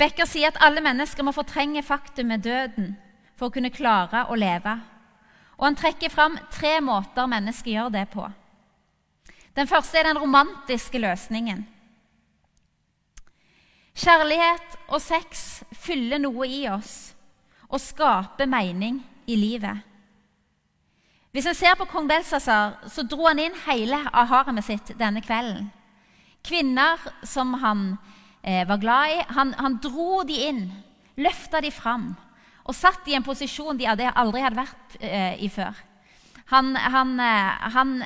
Becker 0.00 0.24
sier 0.28 0.48
at 0.48 0.60
alle 0.64 0.80
mennesker 0.80 1.26
må 1.26 1.34
fortrenge 1.36 1.82
faktumet 1.84 2.44
døden 2.44 2.94
for 3.36 3.50
å 3.50 3.54
kunne 3.54 3.72
klare 3.72 4.24
å 4.32 4.38
leve. 4.38 4.78
Og 5.58 5.66
Han 5.66 5.76
trekker 5.76 6.12
fram 6.12 6.38
tre 6.52 6.78
måter 6.80 7.28
mennesker 7.28 7.70
gjør 7.74 7.92
det 7.92 8.06
på. 8.14 8.24
Den 9.56 9.68
første 9.68 9.98
er 9.98 10.08
den 10.08 10.20
romantiske 10.22 10.98
løsningen. 11.02 11.66
Kjærlighet 14.00 14.78
og 14.88 15.02
sex 15.04 15.62
fyller 15.76 16.22
noe 16.22 16.46
i 16.48 16.62
oss 16.70 17.12
og 17.68 17.82
skaper 17.82 18.48
mening 18.48 19.02
i 19.28 19.36
livet. 19.36 19.82
Hvis 21.30 21.46
en 21.46 21.54
ser 21.54 21.76
på 21.78 21.86
kong 21.90 22.08
Belsazar, 22.10 22.78
så 22.88 23.04
dro 23.06 23.28
han 23.28 23.38
inn 23.38 23.58
hele 23.66 24.00
aharemet 24.10 24.66
sitt 24.66 24.94
denne 24.98 25.20
kvelden. 25.22 25.68
Kvinner 26.46 26.98
som 27.22 27.52
han 27.62 27.84
eh, 28.42 28.66
var 28.68 28.80
glad 28.80 29.14
i, 29.14 29.20
han, 29.36 29.54
han 29.58 29.78
dro 29.82 30.22
de 30.28 30.40
inn, 30.48 30.64
løfta 31.20 31.60
de 31.60 31.70
fram 31.74 32.10
og 32.70 32.76
satt 32.76 33.08
i 33.10 33.16
en 33.18 33.26
posisjon 33.26 33.78
de 33.78 33.88
aldri 33.88 34.42
hadde 34.44 34.58
vært 34.58 34.96
eh, 35.02 35.40
i 35.42 35.48
før. 35.50 35.74
Han, 36.52 36.74
han, 36.76 37.14
eh, 37.20 37.70
han, 37.76 38.00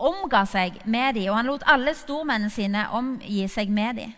omga 0.00 0.46
seg 0.48 0.78
med 0.88 1.18
dem, 1.18 1.26
og 1.28 1.36
han 1.36 1.48
lot 1.50 1.64
alle 1.68 1.92
stormennene 1.92 2.48
sine 2.48 2.86
omgi 2.96 3.42
seg 3.52 3.68
med 3.68 3.98
dem. 4.00 4.14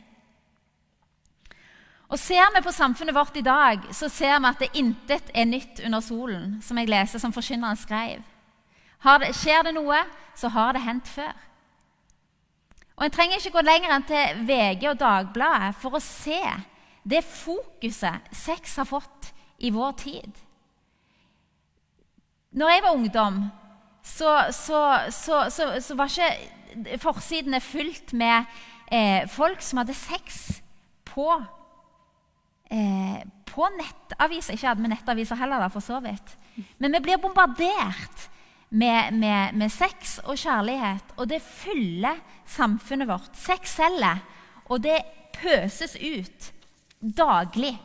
Og 2.12 2.20
Ser 2.20 2.52
vi 2.54 2.60
på 2.62 2.74
samfunnet 2.76 3.16
vårt 3.16 3.36
i 3.40 3.42
dag, 3.42 3.88
så 3.90 4.06
ser 4.12 4.36
vi 4.36 4.50
at 4.50 4.60
det 4.60 4.68
intet 4.78 5.32
er 5.34 5.48
nytt 5.48 5.80
under 5.82 6.04
solen, 6.04 6.60
som 6.62 6.78
jeg 6.78 6.90
leser 6.92 7.18
som 7.18 7.32
forkynneren 7.34 7.80
skrev. 7.80 8.20
Det, 9.02 9.32
skjer 9.34 9.64
det 9.66 9.72
noe, 9.74 10.04
så 10.38 10.52
har 10.52 10.76
det 10.76 10.84
hendt 10.84 11.08
før. 11.08 11.32
Og 13.02 13.06
En 13.08 13.14
trenger 13.14 13.40
ikke 13.40 13.56
gå 13.56 13.62
lenger 13.66 13.90
enn 13.90 14.04
til 14.06 14.42
VG 14.46 14.84
og 14.92 14.98
Dagbladet 15.00 15.72
for 15.82 15.98
å 15.98 16.00
se 16.04 16.38
det 17.02 17.24
fokuset 17.26 18.28
sex 18.30 18.76
har 18.78 18.86
fått 18.86 19.32
i 19.58 19.72
vår 19.74 19.96
tid. 19.98 20.36
Når 22.54 22.70
jeg 22.70 22.84
var 22.84 22.94
ungdom, 22.94 23.40
så, 24.06 24.36
så, 24.54 24.84
så, 25.10 25.40
så 25.82 25.98
var 25.98 26.14
ikke 26.14 27.00
forsidene 27.02 27.58
fylt 27.58 28.14
med 28.14 28.46
eh, 28.86 29.26
folk 29.26 29.66
som 29.66 29.82
hadde 29.82 29.98
sex 29.98 30.60
på 31.10 31.26
eh, 32.70 33.18
på 33.50 33.66
nettaviser. 33.80 34.54
Ikke 34.54 34.70
hadde 34.70 34.86
vi 34.86 34.92
nettaviser 34.94 35.42
heller, 35.42 35.58
da, 35.58 35.72
for 35.74 35.82
så 35.82 35.98
vidt. 36.06 36.36
Men 36.78 36.94
vi 36.94 37.02
blir 37.08 37.18
bombardert 37.18 38.28
med, 38.72 39.12
med, 39.12 39.52
med, 39.52 39.68
sex 39.68 40.18
og 40.24 40.38
kjærlighet, 40.40 41.14
og 41.16 41.28
det 41.28 41.42
fyller 41.44 42.20
samfunnet 42.48 43.08
vårt. 43.08 43.36
Sex 43.36 43.76
selger, 43.76 44.22
og 44.64 44.82
det 44.82 44.98
pøses 45.36 45.96
ut 46.00 46.52
daglig. 47.02 47.76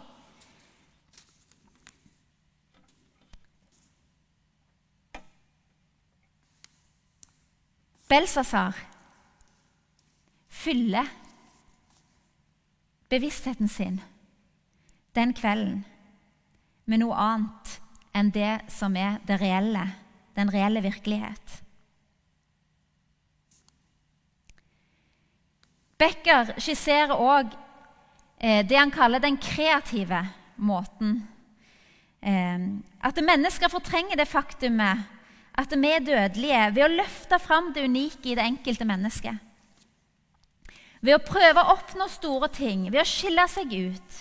Belsazar 8.07 8.77
fyller 10.47 11.09
bevisstheten 13.11 13.67
sin 13.67 13.99
den 15.17 15.33
kvelden 15.33 15.81
med 16.85 17.01
noe 17.01 17.15
annet 17.19 17.77
enn 18.15 18.29
det 18.31 18.53
som 18.71 18.95
er 18.95 19.17
det 19.27 19.39
reelle, 19.41 19.83
den 20.37 20.51
reelle 20.53 20.83
virkelighet. 20.85 21.61
Becker 25.97 26.53
skisserer 26.61 27.15
òg 27.17 27.55
eh, 28.37 28.61
det 28.67 28.77
han 28.77 28.93
kaller 28.93 29.21
den 29.23 29.39
kreative 29.41 30.21
måten. 30.61 31.23
Eh, 32.21 32.67
at 33.01 33.23
mennesker 33.25 33.71
fortrenger 33.73 34.19
det 34.19 34.29
faktumet 34.29 35.07
at 35.57 35.73
vi 35.73 35.89
er 35.89 36.05
dødelige, 36.05 36.63
ved 36.75 36.83
å 36.85 36.95
løfte 36.99 37.39
fram 37.41 37.71
det 37.73 37.87
unike 37.89 38.29
i 38.29 38.35
det 38.37 38.45
enkelte 38.45 38.85
mennesket. 38.85 39.39
Ved 41.01 41.17
å 41.17 41.23
prøve 41.25 41.63
å 41.63 41.73
oppnå 41.73 42.05
store 42.13 42.49
ting, 42.53 42.85
ved 42.91 43.01
å 43.01 43.09
skille 43.09 43.45
seg 43.49 43.73
ut 43.73 44.19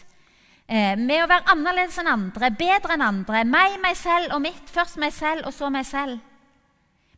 med 0.66 1.20
å 1.22 1.28
være 1.30 1.52
annerledes 1.52 1.98
enn 2.02 2.08
andre, 2.10 2.50
bedre 2.50 2.96
enn 2.96 3.04
andre. 3.06 3.44
Meg, 3.46 3.76
meg 3.78 3.94
selv 3.94 4.34
og 4.34 4.40
mitt. 4.42 4.66
Først 4.72 4.98
meg 4.98 5.12
selv, 5.14 5.46
og 5.46 5.54
så 5.54 5.70
meg 5.70 5.86
selv. 5.86 6.18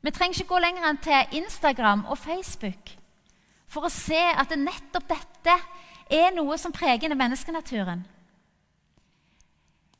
Vi 0.04 0.12
trenger 0.12 0.36
ikke 0.36 0.52
gå 0.52 0.60
lenger 0.62 0.84
enn 0.90 1.00
til 1.02 1.38
Instagram 1.40 2.04
og 2.12 2.20
Facebook 2.20 2.92
for 3.68 3.88
å 3.88 3.92
se 3.92 4.20
at 4.20 4.52
det 4.52 4.60
nettopp 4.60 5.08
dette 5.10 5.56
er 6.08 6.30
noe 6.36 6.56
som 6.60 6.72
preger 6.72 7.12
menneskenaturen. 7.12 8.04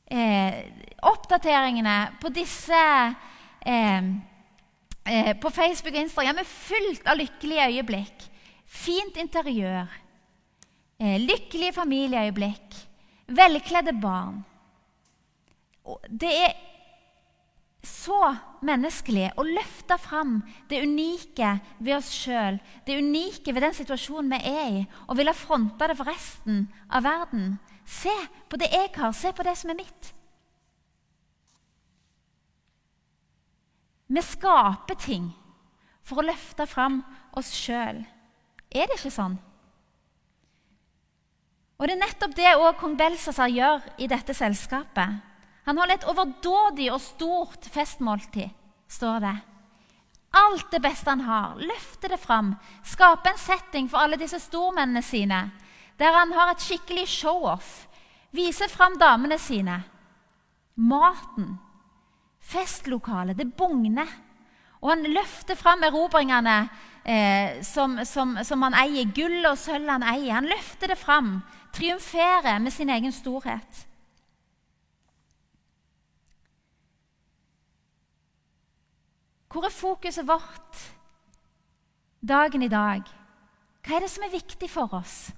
Eh, 0.09 0.55
oppdateringene 1.05 1.97
på 2.21 2.31
disse 2.33 2.79
eh, 3.61 4.07
eh, 5.05 5.33
på 5.37 5.51
Facebook 5.53 5.93
og 5.93 6.01
Instagram 6.01 6.41
er 6.41 6.49
fullt 6.49 7.09
av 7.11 7.19
lykkelige 7.19 7.67
øyeblikk 7.75 8.25
fint 8.69 9.17
interiør, 9.17 9.85
eh, 10.99 11.17
lykkelige 11.21 11.73
familieøyeblikk, 11.73 12.75
velkledde 13.35 13.93
barn. 14.01 14.43
Det 16.09 16.29
er 16.29 16.57
så 17.85 18.19
menneskelig 18.65 19.29
å 19.39 19.45
løfte 19.47 19.95
fram 20.01 20.39
det 20.69 20.81
unike 20.83 21.55
ved 21.79 21.95
oss 21.95 22.11
sjøl, 22.11 22.59
det 22.85 22.99
unike 22.99 23.53
ved 23.55 23.63
den 23.63 23.75
situasjonen 23.77 24.33
vi 24.35 24.51
er 24.51 24.71
i, 24.81 24.85
og 25.07 25.17
ville 25.19 25.35
fronte 25.37 25.87
det 25.87 25.95
for 25.97 26.09
resten 26.09 26.65
av 26.91 27.07
verden. 27.07 27.57
Se 27.87 28.13
på 28.51 28.59
det 28.59 28.69
jeg 28.73 28.91
har, 28.97 29.13
se 29.15 29.31
på 29.33 29.45
det 29.47 29.55
som 29.57 29.71
er 29.71 29.79
mitt. 29.79 30.13
Vi 34.09 34.21
skaper 34.25 34.97
ting 34.97 35.29
for 36.05 36.19
å 36.19 36.25
løfte 36.25 36.65
fram 36.69 37.03
oss 37.37 37.53
sjøl. 37.53 38.01
Er 38.69 38.89
det 38.89 38.97
ikke 38.99 39.13
sånn? 39.13 39.37
Og 41.79 41.87
Det 41.87 41.95
er 41.95 42.01
nettopp 42.01 42.33
det 42.35 42.55
også 42.57 42.77
kong 42.81 42.95
Belsazar 42.99 43.51
gjør 43.55 43.85
i 44.03 44.07
dette 44.11 44.33
selskapet. 44.35 45.21
Han 45.63 45.77
holder 45.79 45.95
et 45.95 46.07
overdådig 46.11 46.89
og 46.91 46.99
stort 46.99 47.69
festmåltid, 47.71 48.49
står 48.91 49.19
det. 49.23 49.35
Alt 50.35 50.67
det 50.73 50.81
beste 50.83 51.09
han 51.09 51.23
har, 51.23 51.55
løfter 51.55 52.11
det 52.11 52.19
fram, 52.19 52.51
skaper 52.83 53.31
en 53.31 53.39
setting 53.39 53.87
for 53.89 54.03
alle 54.03 54.19
disse 54.19 54.41
stormennene 54.43 55.01
sine, 55.01 55.39
der 55.97 56.17
han 56.17 56.33
har 56.35 56.51
et 56.51 56.65
skikkelig 56.65 57.07
show-off, 57.09 57.87
viser 58.35 58.67
fram 58.67 58.97
damene 58.99 59.39
sine. 59.39 59.79
Maten, 60.75 61.55
festlokalet, 62.39 63.39
det 63.39 63.53
bugner. 63.55 64.09
Og 64.79 64.93
han 64.93 65.07
løfter 65.11 65.55
fram 65.59 65.83
erobringene 65.83 66.59
eh, 67.03 67.59
som, 67.63 67.97
som, 68.05 68.37
som, 68.43 68.61
han 68.67 68.77
eier, 68.79 69.09
gull 69.15 69.43
og 69.49 69.57
sølv 69.59 69.89
han 69.91 70.05
eier. 70.07 70.37
Han 70.37 70.47
løfter 70.47 70.93
det 70.93 70.99
fram, 70.99 71.39
triumferer 71.73 72.59
med 72.59 72.71
sin 72.71 72.89
egen 72.89 73.11
storhet. 73.11 73.87
Hvor 79.49 79.65
er 79.65 79.69
fokuset 79.69 80.27
vårt 80.27 80.93
dagen 82.21 82.61
i 82.61 82.69
dag? 82.69 83.01
Hva 83.85 83.95
er 83.95 84.05
det 84.05 84.11
som 84.13 84.23
er 84.23 84.33
viktig 84.33 84.69
for 84.69 84.93
oss? 84.93 85.31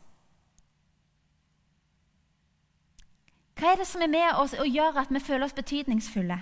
Hva 3.56 3.72
er 3.72 3.78
det 3.80 3.88
som 3.88 4.02
er 4.02 4.12
med 4.12 4.40
oss 4.42 4.56
og 4.58 4.68
gjør 4.68 4.98
at 5.00 5.14
vi 5.14 5.20
føler 5.20 5.46
oss 5.46 5.56
betydningsfulle? 5.56 6.40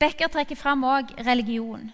Becker 0.00 0.28
trekker 0.28 0.58
fram 0.58 0.82
òg 0.84 1.14
religion. 1.26 1.92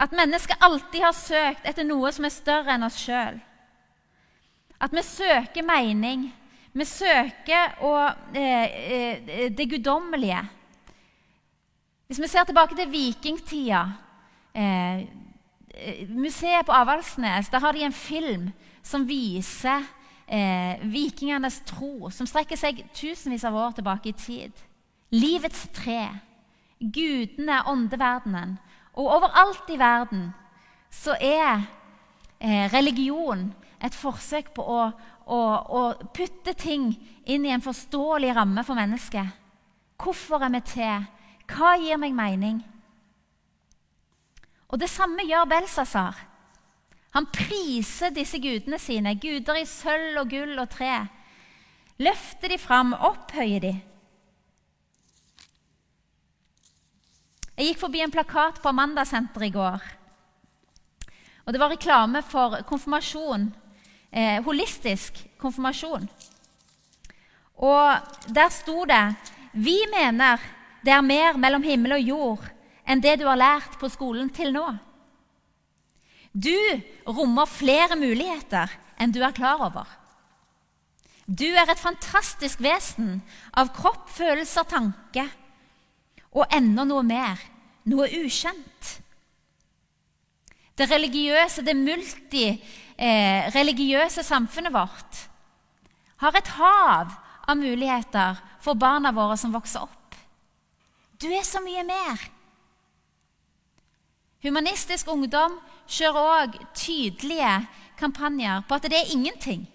At 0.00 0.14
mennesket 0.16 0.62
alltid 0.64 1.02
har 1.04 1.16
søkt 1.16 1.66
etter 1.68 1.84
noe 1.84 2.10
som 2.14 2.24
er 2.24 2.32
større 2.32 2.72
enn 2.74 2.86
oss 2.86 2.98
sjøl. 3.02 3.36
At 4.80 4.94
vi 4.96 5.02
søker 5.04 5.66
mening. 5.66 6.30
Vi 6.72 6.86
søker 6.88 7.76
å, 7.84 7.92
eh, 8.32 8.64
eh, 8.64 9.50
det 9.52 9.68
guddommelige. 9.68 10.40
Hvis 12.06 12.20
vi 12.20 12.28
ser 12.28 12.44
tilbake 12.44 12.74
til 12.74 12.90
vikingtida 12.90 13.82
eh, 14.54 15.06
Museet 16.08 16.66
på 16.66 16.74
Avaldsnes 16.74 17.48
der 17.48 17.62
har 17.62 17.72
de 17.72 17.84
en 17.86 17.94
film 17.94 18.48
som 18.82 19.06
viser 19.06 19.84
eh, 20.26 20.80
vikingenes 20.82 21.60
tro, 21.66 22.10
som 22.10 22.26
strekker 22.26 22.58
seg 22.58 22.82
tusenvis 22.94 23.44
av 23.46 23.54
år 23.54 23.76
tilbake 23.78 24.10
i 24.10 24.16
tid. 24.18 24.52
Livets 25.14 25.68
tre 25.74 26.08
gudene, 26.80 27.60
åndeverdenen. 27.68 28.58
Og 29.00 29.08
overalt 29.08 29.70
i 29.72 29.78
verden 29.80 30.28
så 30.92 31.14
er 31.16 31.62
eh, 32.40 32.66
religion 32.72 33.46
et 33.80 33.96
forsøk 33.96 34.52
på 34.56 34.64
å, 34.64 34.80
å, 35.24 35.38
å, 35.40 35.82
putte 36.12 36.52
ting 36.58 36.90
inn 37.24 37.46
i 37.46 37.54
en 37.54 37.64
forståelig 37.64 38.34
ramme 38.36 38.64
for 38.66 38.76
mennesket. 38.76 39.38
Hvorfor 40.00 40.44
er 40.44 40.52
vi 40.52 40.60
til? 40.74 41.06
Hva 41.50 41.76
gir 41.80 42.00
meg 42.00 42.12
mening? 42.16 42.60
Og 44.70 44.78
Det 44.78 44.90
samme 44.90 45.24
gjør 45.26 45.48
Belsasar. 45.50 46.26
Han 47.16 47.26
priser 47.34 48.12
disse 48.14 48.38
gudene 48.38 48.78
sine, 48.78 49.16
guder 49.18 49.58
i 49.58 49.66
sølv 49.66 50.20
og 50.20 50.28
gull 50.30 50.60
og 50.62 50.68
tre. 50.70 50.92
Løfter 52.00 52.52
de 52.52 52.58
fram, 52.60 52.92
opphøyer 52.94 53.64
de. 53.64 53.72
Jeg 57.60 57.74
gikk 57.74 57.80
forbi 57.82 58.00
en 58.00 58.12
plakat 58.12 58.56
på 58.62 58.70
Amandasenteret 58.70 59.50
i 59.50 59.52
går. 59.52 59.82
Og 61.44 61.52
Det 61.52 61.58
var 61.60 61.68
reklame 61.68 62.22
for 62.24 62.54
konfirmasjon. 62.64 63.50
Eh, 64.10 64.40
holistisk 64.42 65.18
konfirmasjon. 65.38 66.08
Og 67.56 68.32
der 68.32 68.48
sto 68.48 68.84
det 68.88 69.14
Vi 69.52 69.76
mener 69.92 70.40
det 70.82 70.92
er 70.92 71.02
mer 71.02 71.36
mellom 71.36 71.62
himmel 71.62 71.92
og 71.92 72.00
jord 72.00 72.46
enn 72.86 73.00
det 73.00 73.18
du 73.20 73.26
har 73.26 73.36
lært 73.36 73.76
på 73.78 73.90
skolen 73.92 74.30
til 74.30 74.54
nå. 74.54 74.78
Du 76.32 76.80
rommer 77.06 77.44
flere 77.44 77.96
muligheter 77.96 78.70
enn 78.96 79.12
du 79.12 79.20
er 79.20 79.36
klar 79.36 79.60
over. 79.60 79.84
Du 81.26 81.44
er 81.44 81.68
et 81.68 81.78
fantastisk 81.78 82.60
vesen 82.60 83.20
av 83.52 83.68
kropp, 83.74 84.08
følelser, 84.08 84.64
tanke 84.64 85.28
og 86.36 86.44
enda 86.54 86.84
noe 86.86 87.02
mer, 87.06 87.38
noe 87.90 88.06
ukjent. 88.20 89.00
Det 90.78 90.90
religiøse, 90.90 91.62
det 91.66 91.76
multireligiøse 91.76 94.20
eh, 94.22 94.26
samfunnet 94.26 94.72
vårt 94.72 95.28
har 96.20 96.36
et 96.36 96.48
hav 96.56 97.06
av 97.48 97.56
muligheter 97.56 98.36
for 98.60 98.74
barna 98.78 99.12
våre 99.16 99.36
som 99.40 99.52
vokser 99.54 99.80
opp. 99.84 100.14
Du 101.20 101.28
er 101.28 101.44
så 101.44 101.60
mye 101.64 101.84
mer. 101.84 102.16
Humanistisk 104.44 105.08
Ungdom 105.12 105.58
kjører 105.90 106.28
òg 106.36 106.50
tydelige 106.76 107.66
kampanjer 108.00 108.62
på 108.68 108.74
at 108.76 108.88
det 108.88 108.96
er 108.96 109.12
ingenting. 109.12 109.66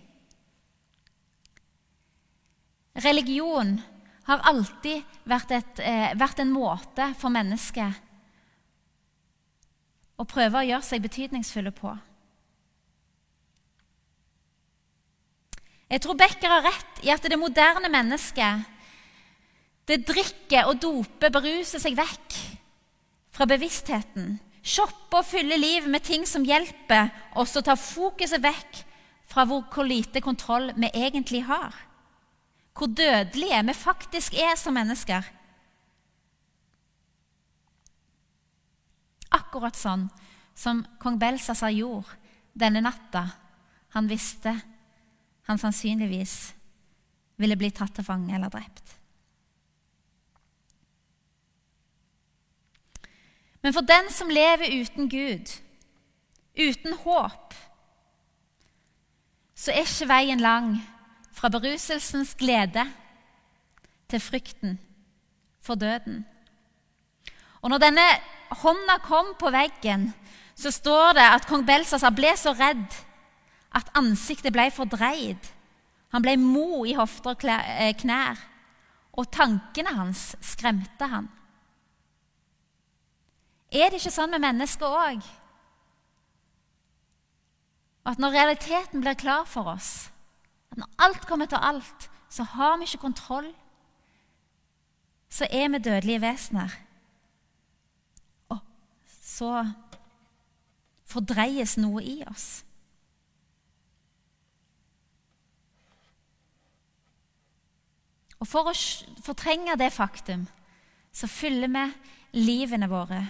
Religion 3.06 3.82
har 4.26 4.42
alltid 4.50 5.04
vært, 5.30 5.52
et, 5.52 5.80
eh, 5.80 6.14
vært 6.18 6.40
en 6.42 6.52
måte 6.54 7.14
for 7.20 7.30
mennesket 7.30 8.02
å 10.18 10.26
prøve 10.26 10.62
å 10.62 10.66
gjøre 10.66 10.84
seg 10.84 11.04
betydningsfulle 11.04 11.72
på. 11.76 11.94
Jeg 15.90 16.02
tror 16.02 16.18
Becker 16.18 16.50
har 16.50 16.66
rett 16.66 17.04
i 17.06 17.12
at 17.14 17.22
det 17.22 17.38
moderne 17.38 17.92
mennesket 17.94 18.66
det 19.86 20.02
drikker 20.08 20.66
og 20.66 20.80
doper, 20.82 21.30
beruser 21.30 21.80
seg 21.80 21.94
vekk 21.94 22.38
fra 23.36 23.46
bevisstheten. 23.46 24.40
Shopper 24.66 25.22
og 25.22 25.28
fyller 25.30 25.62
livet 25.62 25.92
med 25.94 26.02
ting 26.02 26.26
som 26.26 26.46
hjelper 26.48 27.12
oss 27.38 27.54
å 27.54 27.62
ta 27.62 27.76
fokuset 27.78 28.42
vekk 28.42 28.80
fra 29.30 29.46
hvor, 29.46 29.62
hvor 29.70 29.86
lite 29.86 30.24
kontroll 30.26 30.72
vi 30.74 30.90
egentlig 30.90 31.44
har 31.46 31.76
hvor 32.76 32.88
dødelige 32.88 33.64
vi 33.68 33.74
faktisk 33.74 34.34
er 34.34 34.56
som 34.60 34.76
mennesker. 34.76 35.24
Akkurat 39.32 39.78
sånn 39.80 40.10
som 40.56 40.84
kong 41.00 41.20
Belsazar 41.20 41.72
gjorde 41.76 42.20
denne 42.56 42.84
natta 42.84 43.28
han 43.96 44.10
visste 44.12 44.52
han 45.48 45.60
sannsynligvis 45.62 46.36
ville 47.40 47.56
bli 47.60 47.70
tatt 47.72 47.94
til 47.96 48.08
fange 48.08 48.36
eller 48.36 48.52
drept. 48.52 48.96
Men 53.64 53.74
for 53.74 53.88
den 53.88 54.10
som 54.14 54.30
lever 54.30 54.74
uten 54.82 55.10
Gud, 55.10 55.54
uten 56.56 56.98
håp, 57.04 57.56
så 59.56 59.72
er 59.72 59.88
ikke 59.88 60.10
veien 60.12 60.44
lang 60.44 60.76
fra 61.36 61.52
beruselsens 61.52 62.34
glede 62.40 62.86
til 64.10 64.22
frykten 64.24 64.78
for 65.62 65.76
døden. 65.76 66.24
Og 67.62 67.70
når 67.74 67.82
denne 67.82 68.06
hånda 68.62 69.00
kom 69.04 69.34
på 69.40 69.52
veggen, 69.52 70.14
så 70.56 70.72
står 70.72 71.18
det 71.18 71.26
at 71.28 71.48
kong 71.50 71.66
Belsazar 71.68 72.14
ble 72.16 72.32
så 72.40 72.54
redd 72.56 72.94
at 73.76 73.92
ansiktet 73.98 74.54
ble 74.56 74.70
fordreid. 74.72 75.52
Han 76.16 76.24
ble 76.24 76.38
mo 76.40 76.86
i 76.88 76.96
hofter 76.96 77.34
og 77.34 77.48
eh, 77.50 77.92
knær, 78.00 78.40
og 79.16 79.28
tankene 79.34 79.96
hans 79.98 80.36
skremte 80.44 81.10
han. 81.12 81.28
Er 83.76 83.90
det 83.90 84.00
ikke 84.00 84.14
sånn 84.14 84.32
med 84.32 84.44
mennesker 84.46 84.96
òg? 84.96 85.26
At 88.06 88.22
når 88.22 88.38
realiteten 88.38 89.02
blir 89.04 89.18
klar 89.18 89.48
for 89.50 89.74
oss, 89.74 90.08
at 90.72 90.78
når 90.78 90.90
alt 91.08 91.28
kommer 91.28 91.46
til 91.46 91.62
alt, 91.62 92.10
så 92.30 92.44
har 92.44 92.78
vi 92.78 92.88
ikke 92.88 93.04
kontroll. 93.06 93.54
Så 95.30 95.48
er 95.52 95.70
vi 95.70 95.78
dødelige 95.78 96.22
vesener. 96.22 96.72
Og 98.50 98.60
så 99.08 99.66
fordreies 101.06 101.78
noe 101.78 102.04
i 102.04 102.22
oss. 102.28 102.66
Og 108.40 108.48
For 108.48 108.70
å 108.70 108.76
fortrenge 109.26 109.78
det 109.80 109.94
faktum 109.96 110.46
så 111.16 111.28
fyller 111.32 111.72
vi 111.72 111.86
livene 112.46 112.90
våre 112.92 113.22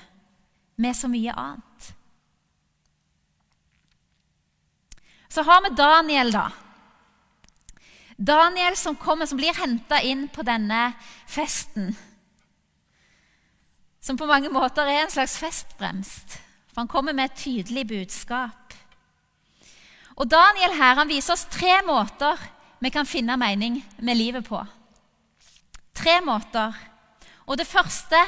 med 0.81 0.97
så 0.97 1.07
mye 1.07 1.35
annet. 1.37 1.91
Så 5.29 5.43
har 5.45 5.61
vi 5.63 5.75
Daniel, 5.77 6.31
da. 6.33 6.49
Daniel 8.17 8.77
som 8.79 8.95
kommer, 8.95 9.25
som 9.25 9.37
blir 9.37 9.55
henta 9.57 9.99
inn 10.01 10.27
på 10.31 10.43
denne 10.47 10.93
festen. 11.27 11.95
Som 13.99 14.17
på 14.17 14.27
mange 14.29 14.51
måter 14.53 14.87
er 14.87 15.03
en 15.03 15.11
slags 15.11 15.37
festbremst. 15.41 16.37
For 16.71 16.83
han 16.83 16.91
kommer 16.91 17.15
med 17.15 17.31
et 17.31 17.39
tydelig 17.41 17.87
budskap. 17.87 18.73
Og 20.15 20.29
Daniel 20.31 20.77
her, 20.77 20.95
han 20.95 21.11
viser 21.11 21.35
oss 21.35 21.47
tre 21.51 21.81
måter 21.87 22.39
vi 22.79 22.91
kan 22.93 23.07
finne 23.07 23.37
mening 23.39 23.79
med 23.97 24.17
livet 24.17 24.45
på. 24.47 24.59
Tre 25.95 26.19
måter. 26.21 26.75
Og 27.47 27.57
det 27.57 27.67
første 27.67 28.19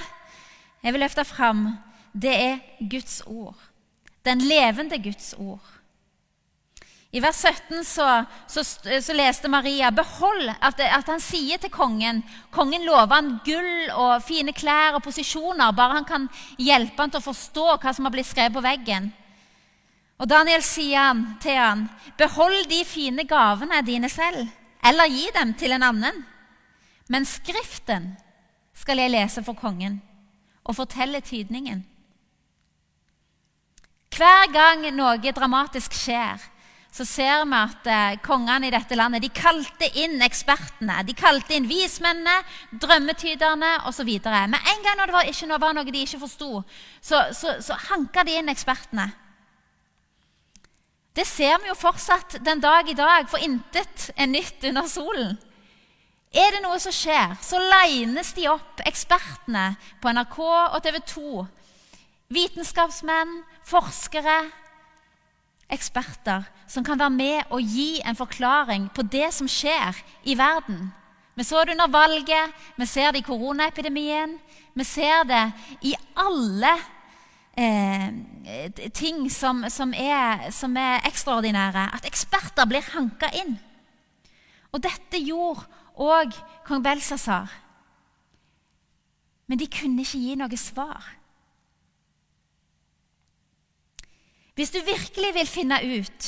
jeg 0.83 0.93
vil 0.93 1.03
løfte 1.03 1.25
fram, 1.27 1.67
det 2.13 2.33
er 2.33 2.59
Guds 2.89 3.21
ord. 3.25 3.55
Den 4.25 4.41
levende 4.41 4.99
Guds 5.03 5.33
ord. 5.37 5.76
I 7.11 7.21
vers 7.23 7.37
17 7.39 7.85
så, 7.87 8.25
så, 8.47 8.63
så 9.01 9.13
leste 9.15 9.47
Maria 9.47 9.91
behold 9.95 10.49
at, 10.59 10.81
at, 10.81 11.07
han 11.07 11.21
sier 11.23 11.57
til 11.61 11.71
kongen 11.71 12.19
Kongen 12.51 12.83
lover 12.83 13.13
han 13.13 13.29
gull 13.45 13.87
og 13.95 14.25
fine 14.27 14.51
klær 14.51 14.97
og 14.97 15.05
posisjoner, 15.05 15.71
bare 15.71 16.01
han 16.01 16.07
kan 16.07 16.27
hjelpe 16.59 16.99
han 16.99 17.13
til 17.13 17.21
å 17.21 17.27
forstå 17.29 17.67
hva 17.77 17.93
som 17.95 18.09
har 18.09 18.15
blitt 18.15 18.27
skrevet 18.27 18.57
på 18.57 18.65
veggen. 18.65 19.11
Og 20.17 20.27
Daniel 20.27 20.63
sier 20.65 20.99
han, 20.99 21.23
til 21.41 21.55
han, 21.55 21.85
behold 22.19 22.67
de 22.67 22.81
fine 22.87 23.23
gavene 23.29 23.83
dine 23.85 24.09
selv, 24.11 24.49
eller 24.83 25.11
gi 25.13 25.29
dem 25.35 25.53
til 25.59 25.75
en 25.77 25.85
annen. 25.85 26.23
Men 27.07 27.27
Skriften 27.29 28.15
skal 28.75 28.99
jeg 28.99 29.13
lese 29.13 29.43
for 29.45 29.55
kongen 29.55 30.01
og 30.67 30.75
fortelle 30.75 31.21
tydningen. 31.23 31.85
Hver 34.17 34.49
gang 34.51 34.83
noe 34.97 35.31
dramatisk 35.31 35.93
skjer, 35.93 36.41
så 36.97 37.05
ser 37.05 37.43
vi 37.45 37.57
at 37.57 37.87
eh, 37.91 38.15
kongene 38.25 38.69
i 38.69 38.73
dette 38.73 38.97
landet 38.97 39.21
de 39.21 39.29
kalte 39.33 39.89
inn 40.01 40.17
ekspertene. 40.25 41.03
De 41.05 41.13
kalte 41.17 41.53
inn 41.53 41.67
vismennene, 41.69 42.39
drømmetyderne 42.81 43.73
osv. 43.89 44.09
Med 44.25 44.57
en 44.57 44.83
gang 44.85 44.97
når 44.97 45.11
det 45.11 45.17
var, 45.17 45.29
ikke 45.29 45.59
var 45.61 45.77
noe 45.77 45.93
de 45.93 46.03
ikke 46.03 46.21
forsto, 46.23 46.63
så, 47.01 47.27
så, 47.37 47.59
så 47.61 47.77
hanka 47.91 48.25
de 48.25 48.39
inn 48.39 48.49
ekspertene. 48.49 49.11
Det 51.17 51.25
ser 51.25 51.57
vi 51.61 51.69
jo 51.69 51.77
fortsatt 51.77 52.39
den 52.45 52.61
dag 52.61 52.89
i 52.89 52.97
dag, 52.97 53.29
for 53.29 53.41
intet 53.41 54.11
er 54.17 54.29
nytt 54.29 54.65
under 54.69 54.89
solen. 54.89 55.37
Er 56.33 56.51
det 56.53 56.61
noe 56.61 56.77
som 56.81 56.93
skjer, 56.93 57.37
så 57.41 57.61
lines 57.61 58.33
de 58.37 58.49
opp, 58.51 58.81
ekspertene 58.85 59.71
på 60.01 60.13
NRK 60.13 60.37
og 60.43 60.77
TV 60.85 60.99
2. 61.13 61.45
Vitenskapsmenn, 62.37 63.39
forskere, 63.65 64.41
eksperter 65.69 66.45
som 66.67 66.83
kan 66.83 66.99
være 66.99 67.13
med 67.13 67.51
og 67.51 67.61
gi 67.61 67.99
en 68.05 68.15
forklaring 68.15 68.87
på 68.95 69.03
det 69.03 69.31
som 69.35 69.49
skjer 69.51 69.97
i 70.23 70.37
verden. 70.39 70.91
Vi 71.37 71.43
så 71.43 71.63
det 71.63 71.75
under 71.75 71.87
valget, 71.87 72.53
vi 72.77 72.85
ser 72.85 73.11
det 73.11 73.19
i 73.21 73.27
koronaepidemien. 73.27 74.37
Vi 74.73 74.83
ser 74.83 75.23
det 75.23 75.43
i 75.81 75.93
alle 76.15 76.71
eh, 77.57 78.89
ting 78.93 79.31
som, 79.31 79.65
som, 79.69 79.93
er, 79.93 80.49
som, 80.51 80.77
er, 80.77 81.05
ekstraordinære. 81.05 81.89
At 81.93 82.07
eksperter 82.09 82.65
blir 82.65 82.85
hanka 82.93 83.29
inn. 83.37 83.57
Og 84.73 84.81
dette 84.83 85.21
gjorde 85.21 85.67
òg 85.97 86.33
kong 86.65 86.83
Belsazar. 86.85 87.53
Men 89.47 89.59
de 89.59 89.69
kunne 89.71 90.03
ikke 90.03 90.19
gi 90.19 90.35
noe 90.37 90.59
svar. 90.59 91.16
Hvis 94.57 94.73
du 94.73 94.79
virkelig 94.81 95.33
vil 95.35 95.49
finne 95.49 95.77
ut 95.85 96.27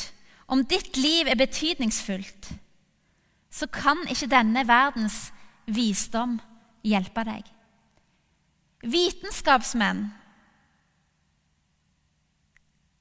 om 0.53 0.61
ditt 0.65 0.97
liv 0.97 1.27
er 1.27 1.37
betydningsfullt, 1.37 2.51
så 3.49 3.65
kan 3.73 4.03
ikke 4.09 4.29
denne 4.29 4.61
verdens 4.69 5.31
visdom 5.65 6.37
hjelpe 6.85 7.23
deg. 7.25 7.47
Vitenskapsmenn 8.85 10.03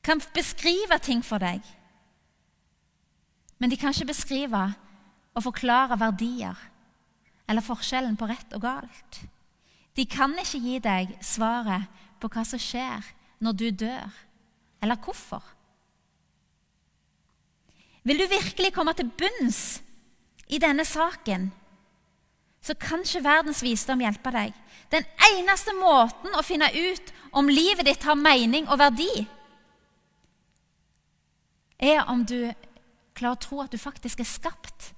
kan 0.03 0.23
beskrive 0.35 0.97
ting 1.05 1.21
for 1.25 1.45
deg, 1.45 1.61
men 3.61 3.69
de 3.69 3.77
kan 3.77 3.93
ikke 3.93 4.14
beskrive 4.14 4.62
og 5.37 5.45
forklare 5.45 5.99
verdier 6.01 6.57
eller 7.49 7.64
forskjellen 7.64 8.17
på 8.17 8.31
rett 8.31 8.57
og 8.57 8.64
galt. 8.64 9.21
De 9.93 10.07
kan 10.09 10.33
ikke 10.41 10.62
gi 10.62 10.81
deg 10.81 11.12
svaret 11.21 11.85
på 12.21 12.31
hva 12.33 12.45
som 12.49 12.61
skjer 12.62 13.05
når 13.45 13.61
du 13.61 13.69
dør, 13.85 14.09
eller 14.83 15.01
hvorfor. 15.03 15.43
Vil 18.03 18.19
du 18.19 18.27
virkelig 18.31 18.73
komme 18.73 18.95
til 18.97 19.11
bunns 19.11 19.81
i 20.49 20.61
denne 20.62 20.85
saken, 20.88 21.51
så 22.62 22.75
kan 22.75 23.05
ikke 23.05 23.25
verdens 23.25 23.62
visdom 23.62 24.01
hjelpe 24.03 24.33
deg. 24.35 24.55
Den 24.93 25.05
eneste 25.33 25.75
måten 25.77 26.35
å 26.37 26.45
finne 26.47 26.71
ut 26.73 27.12
om 27.37 27.51
livet 27.53 27.87
ditt 27.87 28.07
har 28.09 28.17
mening 28.19 28.69
og 28.69 28.81
verdi, 28.81 29.27
er 31.79 32.09
om 32.11 32.25
du 32.27 32.49
klarer 33.14 33.37
å 33.37 33.43
tro 33.43 33.61
at 33.62 33.75
du 33.75 33.79
faktisk 33.79 34.23
er 34.23 34.29
skapt 34.29 34.93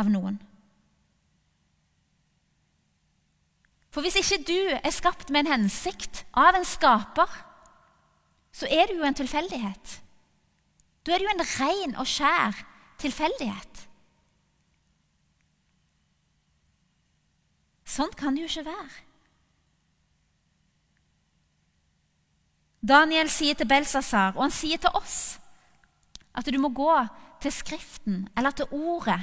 av 0.00 0.08
noen. 0.10 0.40
For 3.94 4.02
hvis 4.02 4.18
ikke 4.18 4.40
du 4.48 4.58
er 4.74 4.90
skapt 4.90 5.30
med 5.30 5.44
en 5.44 5.60
hensikt 5.60 6.24
av 6.34 6.56
en 6.58 6.66
skaper, 6.66 7.30
så 8.54 8.68
er 8.70 8.86
du 8.86 8.98
jo 9.00 9.06
en 9.06 9.16
tilfeldighet. 9.18 9.96
Da 11.04 11.12
er 11.12 11.20
det 11.20 11.26
jo 11.26 11.34
en 11.34 11.48
ren 11.58 11.96
og 11.98 12.06
skjær 12.08 12.60
tilfeldighet. 13.02 13.80
Sånn 17.94 18.14
kan 18.18 18.34
det 18.34 18.44
jo 18.44 18.50
ikke 18.52 18.70
være. 18.70 19.02
Daniel 22.84 23.30
sier 23.32 23.56
til 23.56 23.68
Belsasar, 23.68 24.34
og 24.36 24.44
han 24.44 24.54
sier 24.54 24.80
til 24.80 24.92
oss, 24.96 25.38
at 26.36 26.46
du 26.46 26.58
må 26.60 26.70
gå 26.74 26.92
til 27.40 27.52
Skriften, 27.52 28.26
eller 28.36 28.52
til 28.56 28.68
Ordet. 28.70 29.20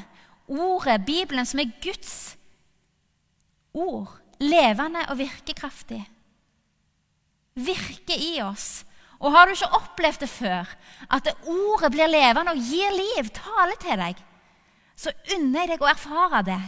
Ordet, 0.51 1.05
Bibelen, 1.05 1.45
som 1.45 1.61
er 1.61 1.73
Guds 1.83 2.35
ord. 3.73 4.17
Levende 4.41 5.05
og 5.13 5.19
virkekraftig. 5.19 6.01
Virke 7.53 8.17
i 8.17 8.39
oss 8.41 8.81
og 9.21 9.33
har 9.35 9.45
du 9.47 9.53
ikke 9.53 9.77
opplevd 9.77 10.23
det 10.23 10.29
før, 10.29 10.69
at 11.13 11.25
det 11.27 11.37
ordet 11.49 11.91
blir 11.93 12.09
levende 12.09 12.55
og 12.55 12.61
gir 12.65 12.93
liv, 12.95 13.29
taler 13.35 13.77
til 13.81 14.01
deg, 14.01 14.21
så 14.97 15.13
unner 15.35 15.63
jeg 15.63 15.73
deg 15.73 15.83
å 15.85 15.89
erfare 15.91 16.41
det. 16.45 16.61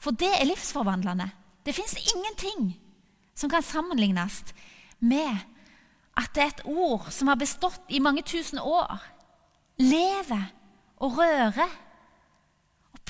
For 0.00 0.16
det 0.16 0.30
er 0.32 0.48
livsforvandlende. 0.48 1.28
Det 1.64 1.76
fins 1.76 1.98
ingenting 2.00 2.72
som 3.36 3.52
kan 3.52 3.64
sammenlignes 3.64 4.40
med 5.04 5.44
at 6.16 6.32
det 6.34 6.42
er 6.42 6.54
et 6.54 6.64
ord 6.68 7.08
som 7.12 7.28
har 7.28 7.38
bestått 7.40 7.92
i 7.92 8.00
mange 8.02 8.24
tusen 8.26 8.60
år, 8.60 8.96
lever 9.80 10.48
og 11.00 11.20
rører. 11.20 11.76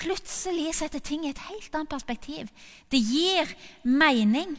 Plutselig 0.00 0.74
setter 0.78 1.02
ting 1.04 1.26
i 1.26 1.32
et 1.32 1.42
helt 1.50 1.74
annet 1.74 1.90
perspektiv. 1.92 2.50
Det 2.90 3.00
gir 3.02 3.50
mening. 3.84 4.54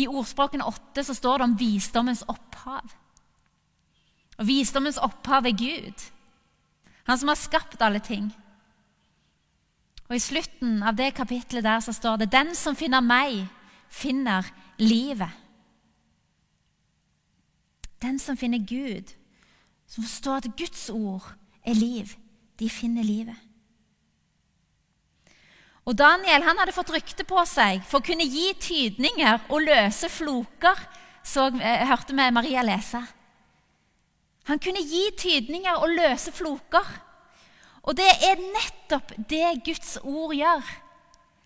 I 0.00 0.08
ordspråkene 0.08 0.64
åtte 0.64 1.04
så 1.04 1.14
står 1.14 1.38
det 1.38 1.46
om 1.48 1.56
visdommens 1.60 2.22
opphav. 2.28 2.94
Og 4.40 4.46
Visdommens 4.48 4.98
opphav 5.02 5.46
er 5.46 5.56
Gud, 5.56 6.06
han 7.04 7.18
som 7.18 7.28
har 7.28 7.36
skapt 7.36 7.82
alle 7.84 8.00
ting. 8.00 8.30
Og 10.08 10.16
I 10.16 10.22
slutten 10.22 10.80
av 10.82 10.96
det 10.96 11.12
kapitlet 11.14 11.64
der 11.64 11.80
så 11.84 11.92
står 11.92 12.16
det 12.16 12.32
'Den 12.32 12.54
som 12.54 12.76
finner 12.76 13.00
meg, 13.00 13.46
finner 13.88 14.42
livet'. 14.78 15.36
Den 18.02 18.18
som 18.18 18.36
finner 18.36 18.58
Gud, 18.58 19.12
som 19.86 20.04
forstår 20.04 20.36
at 20.36 20.56
Guds 20.56 20.90
ord 20.90 21.34
er 21.64 21.74
liv, 21.74 22.16
de 22.58 22.70
finner 22.70 23.02
livet. 23.02 23.36
Og 25.88 25.96
Daniel 25.96 26.44
han 26.44 26.60
hadde 26.60 26.74
fått 26.76 26.92
rykte 26.94 27.24
på 27.28 27.40
seg 27.48 27.80
for 27.88 28.00
å 28.00 28.06
kunne 28.06 28.26
gi 28.28 28.50
tydninger 28.60 29.48
og 29.48 29.64
løse 29.64 30.10
floker, 30.12 30.76
så 31.24 31.48
eh, 31.56 31.86
hørte 31.88 32.16
vi 32.16 32.28
Maria 32.34 32.64
lese. 32.66 33.00
Han 34.50 34.60
kunne 34.62 34.82
gi 34.84 35.08
tydninger 35.18 35.80
og 35.80 35.94
løse 35.94 36.32
floker. 36.34 36.86
Og 37.88 37.96
det 37.96 38.08
er 38.26 38.40
nettopp 38.42 39.12
det 39.30 39.60
Guds 39.64 39.96
ord 40.02 40.34
gjør. 40.36 40.64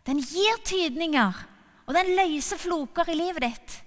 Den 0.04 0.20
gir 0.20 0.58
tydninger 0.66 1.44
og 1.86 1.94
den 1.94 2.14
løser 2.16 2.60
floker 2.60 3.08
i 3.12 3.16
livet 3.18 3.44
ditt. 3.44 3.78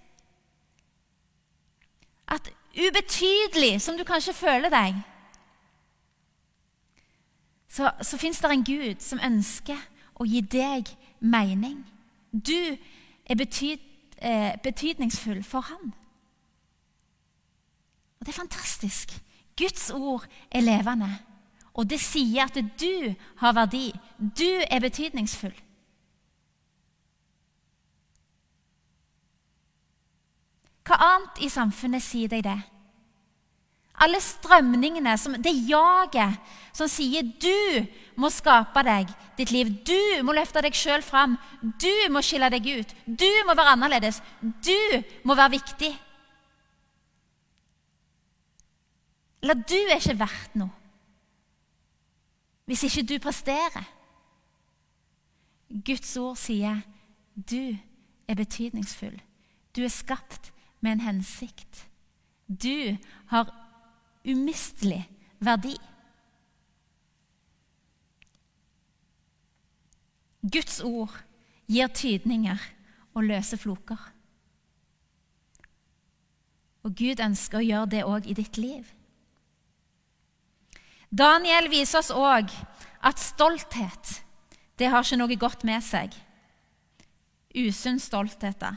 At 2.28 2.50
ubetydelig 2.78 3.82
som 3.82 3.98
du 3.98 4.04
kanskje 4.06 4.36
føler 4.38 4.70
deg, 4.70 4.98
så, 7.70 7.92
så 8.02 8.18
fins 8.18 8.40
det 8.42 8.52
en 8.52 8.66
Gud 8.66 9.04
som 9.04 9.22
ønsker 9.24 9.80
å 10.20 10.26
gi 10.26 10.42
deg 10.42 10.90
mening. 11.20 11.86
Du 12.32 12.78
er 13.26 13.36
betyd, 13.36 13.80
eh, 14.18 14.58
betydningsfull 14.64 15.44
for 15.44 15.62
han. 15.62 15.94
Og 18.20 18.26
Det 18.26 18.28
er 18.28 18.42
fantastisk. 18.42 19.22
Guds 19.58 19.92
ord 19.92 20.28
er 20.52 20.62
levende, 20.62 21.20
og 21.74 21.90
det 21.90 22.00
sier 22.00 22.44
at 22.44 22.58
du 22.80 23.16
har 23.38 23.54
verdi. 23.54 23.94
Du 24.20 24.62
er 24.72 24.80
betydningsfull. 24.80 25.54
Hva 30.88 30.96
annet 30.96 31.42
i 31.44 31.50
samfunnet 31.50 32.02
sier 32.02 32.28
deg 32.32 32.44
det? 32.44 32.62
Alle 33.98 34.20
strømningene, 34.22 35.16
som, 35.18 35.36
det 35.42 35.54
jaget 35.68 36.38
som 36.76 36.90
sier 36.92 37.26
du 37.42 37.86
må 38.22 38.30
skape 38.34 38.84
deg 38.86 39.10
ditt 39.38 39.54
liv. 39.54 39.72
Du 39.86 40.24
må 40.26 40.36
løfte 40.38 40.62
deg 40.62 40.76
sjøl 40.78 41.02
fram. 41.06 41.36
Du 41.62 41.94
må 42.14 42.22
skille 42.26 42.50
deg 42.54 42.68
ut. 42.78 42.94
Du 43.06 43.30
må 43.48 43.56
være 43.58 43.74
annerledes. 43.74 44.22
Du 44.42 45.02
må 45.26 45.38
være 45.38 45.58
viktig. 45.58 45.94
Eller 49.42 49.62
du 49.62 49.78
er 49.78 49.98
ikke 50.00 50.20
verdt 50.20 50.60
noe 50.60 50.74
hvis 52.68 52.82
ikke 52.84 53.06
du 53.08 53.14
presterer. 53.24 53.86
Guds 55.88 56.10
ord 56.20 56.36
sier 56.36 56.82
du 57.32 57.78
er 58.28 58.36
betydningsfull. 58.36 59.16
Du 59.72 59.86
er 59.86 59.94
skapt 59.94 60.52
med 60.84 60.98
en 60.98 61.06
hensikt. 61.06 61.86
Du 62.48 62.98
har 63.32 63.48
umistelig 64.28 65.04
verdi. 65.40 65.76
Guds 70.48 70.80
ord 70.86 71.16
gir 71.68 71.90
tydninger 71.92 72.62
og 73.16 73.26
løser 73.28 73.60
floker. 73.60 74.00
Og 76.88 76.94
Gud 76.96 77.20
ønsker 77.20 77.60
å 77.60 77.66
gjøre 77.66 77.92
det 77.92 78.06
òg 78.08 78.30
i 78.30 78.38
ditt 78.38 78.60
liv. 78.62 78.86
Daniel 81.10 81.68
viser 81.72 82.00
oss 82.00 82.12
òg 82.12 82.52
at 83.08 83.20
stolthet 83.20 84.22
det 84.78 84.92
har 84.92 85.04
ikke 85.04 85.18
noe 85.18 85.38
godt 85.40 85.64
med 85.66 85.82
seg. 85.82 86.14
Usunn 87.58 87.98
stolthet. 88.00 88.60
da. 88.62 88.76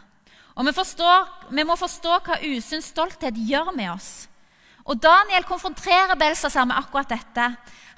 Og 0.57 0.65
vi, 0.67 0.73
forstår, 0.73 1.29
vi 1.53 1.65
må 1.65 1.77
forstå 1.77 2.15
hva 2.25 2.39
usunn 2.41 2.83
stolthet 2.83 3.37
gjør 3.37 3.75
med 3.77 3.93
oss. 3.93 4.29
Og 4.85 5.03
Daniel 5.03 5.45
konfronterer 5.45 6.17
Belsazar 6.19 6.65
med 6.65 6.77
akkurat 6.79 7.11
dette. 7.11 7.47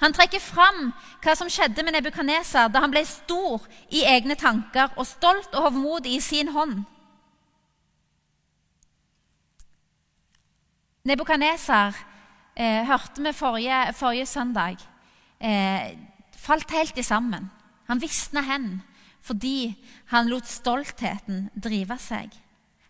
Han 0.03 0.13
trekker 0.13 0.41
fram 0.43 0.89
hva 1.23 1.35
som 1.37 1.49
skjedde 1.51 1.83
med 1.85 1.95
Nebukadnesar 1.95 2.71
da 2.71 2.81
han 2.83 2.91
ble 2.91 3.05
stor 3.07 3.63
i 3.93 4.03
egne 4.03 4.35
tanker 4.39 4.91
og 4.97 5.07
stolt 5.07 5.53
og 5.55 5.69
hovmodig 5.69 6.17
i 6.17 6.23
sin 6.23 6.51
hånd. 6.51 6.81
Nebukadnesar 11.07 11.95
eh, 12.55 12.83
hørte 12.87 13.23
vi 13.23 13.33
forrige, 13.35 13.79
forrige 13.95 14.25
søndag 14.25 14.77
eh, 15.39 15.95
falt 16.37 16.71
helt 16.71 16.97
i 16.97 17.03
sammen. 17.03 17.51
Han 17.87 18.01
visna 18.01 18.43
hen 18.47 18.81
fordi 19.23 19.75
han 20.11 20.27
lot 20.27 20.47
stoltheten 20.51 21.47
drive 21.55 21.95
seg. 21.99 22.33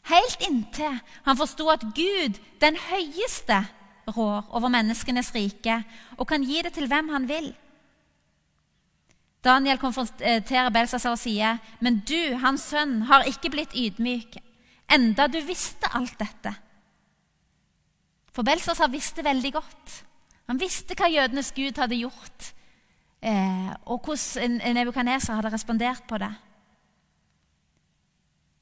Helt 0.10 0.42
inntil 0.42 0.98
han 1.28 1.38
forsto 1.38 1.68
at 1.70 1.86
Gud, 1.94 2.40
den 2.62 2.78
høyeste, 2.90 3.60
rår 4.08 4.50
over 4.56 4.72
menneskenes 4.74 5.32
rike 5.36 5.80
og 6.18 6.28
kan 6.28 6.44
gi 6.44 6.62
det 6.66 6.74
til 6.76 6.88
hvem 6.92 7.10
han 7.14 7.28
vil. 7.30 7.54
Daniel 9.44 9.80
konfronterer 9.80 10.72
Belsazar 10.72 11.12
og 11.12 11.20
sier, 11.20 11.58
'Men 11.80 12.00
du, 12.08 12.38
hans 12.38 12.62
sønn, 12.62 13.02
har 13.02 13.24
ikke 13.24 13.50
blitt 13.50 13.76
ydmyk, 13.76 14.38
enda 14.90 15.28
du 15.28 15.42
visste 15.42 15.88
alt 15.94 16.20
dette.' 16.20 16.56
For 18.34 18.44
Belsazar 18.44 18.88
visste 18.88 19.24
veldig 19.24 19.54
godt. 19.54 20.06
Han 20.48 20.60
visste 20.60 20.96
hva 20.96 21.08
jødenes 21.08 21.52
gud 21.52 21.78
hadde 21.78 22.00
gjort, 22.00 22.54
eh, 23.22 23.74
og 23.86 24.02
hvordan 24.06 24.62
Nebukaneser 24.74 25.34
hadde 25.34 25.54
respondert 25.54 26.04
på 26.08 26.18
det. 26.18 26.34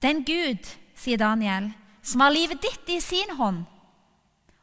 Den 0.02 0.24
Gud, 0.26 0.66
sier 0.96 1.18
Daniel, 1.18 1.72
som 2.02 2.22
har 2.22 2.34
livet 2.34 2.62
ditt 2.62 2.90
i 2.90 3.00
sin 3.00 3.36
hånd, 3.38 3.66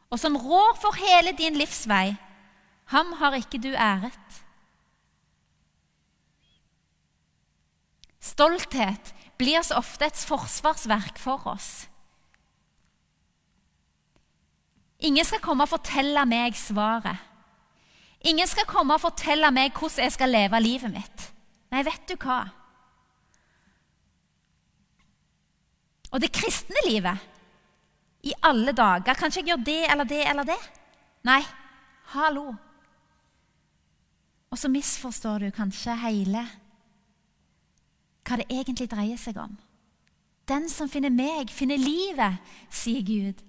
og 0.09 0.19
som 0.19 0.37
rår 0.37 0.77
for 0.81 0.97
hele 0.97 1.35
din 1.37 1.57
livsvei, 1.59 2.15
ham 2.89 3.13
har 3.19 3.37
ikke 3.37 3.61
du 3.61 3.69
æret. 3.69 4.39
Stolthet 8.19 9.13
blir 9.39 9.61
så 9.63 9.77
ofte 9.79 10.09
et 10.09 10.25
forsvarsverk 10.29 11.21
for 11.21 11.45
oss. 11.53 11.87
Ingen 14.99 15.25
skal 15.25 15.39
komme 15.43 15.63
og 15.63 15.71
fortelle 15.71 16.25
meg 16.27 16.57
svaret. 16.59 17.25
Ingen 18.27 18.49
skal 18.51 18.67
komme 18.67 18.97
og 18.97 19.03
fortelle 19.05 19.47
meg 19.55 19.71
hvordan 19.77 20.03
jeg 20.03 20.15
skal 20.17 20.33
leve 20.33 20.59
livet 20.59 20.91
mitt. 20.91 21.27
Nei, 21.71 21.85
vet 21.87 22.09
du 22.09 22.17
hva? 22.19 22.41
Og 26.09 26.19
det 26.19 26.33
kristne 26.33 26.81
livet 26.87 27.21
i 28.25 28.33
alle 28.43 28.73
dager. 28.75 29.15
Kan 29.15 29.31
ikke 29.31 29.41
jeg 29.41 29.51
gjøre 29.51 29.67
det 29.67 29.81
eller 29.91 30.09
det 30.09 30.23
eller 30.27 30.47
det? 30.47 30.59
Nei, 31.27 31.41
hallo. 32.13 32.47
Og 34.49 34.57
så 34.57 34.71
misforstår 34.71 35.45
du 35.45 35.51
kanskje 35.53 35.95
hele 36.03 36.45
hva 38.29 38.37
det 38.37 38.49
egentlig 38.53 38.89
dreier 38.91 39.17
seg 39.17 39.39
om. 39.41 39.55
Den 40.49 40.67
som 40.69 40.89
finner 40.89 41.13
meg, 41.13 41.49
finner 41.53 41.77
livet, 41.81 42.41
sier 42.73 43.05
Gud. 43.05 43.41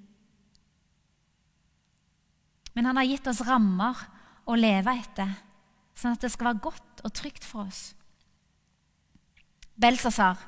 Men 2.77 2.89
han 2.89 3.01
har 3.01 3.09
gitt 3.09 3.29
oss 3.29 3.43
rammer 3.45 3.99
å 4.49 4.57
leve 4.57 4.95
etter, 4.97 5.33
sånn 5.97 6.17
at 6.17 6.25
det 6.25 6.31
skal 6.33 6.53
være 6.53 6.65
godt 6.65 7.03
og 7.05 7.13
trygt 7.17 7.45
for 7.45 7.67
oss. 7.67 7.91
Belsazar 9.81 10.41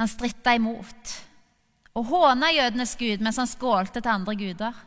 han 0.00 0.08
stritta 0.08 0.54
imot 0.56 1.10
og 1.94 2.06
håna 2.06 2.52
jødenes 2.54 2.94
gud 2.96 3.22
mens 3.24 3.40
han 3.40 3.50
skålte 3.50 4.00
til 4.00 4.12
andre 4.12 4.36
guder. 4.38 4.86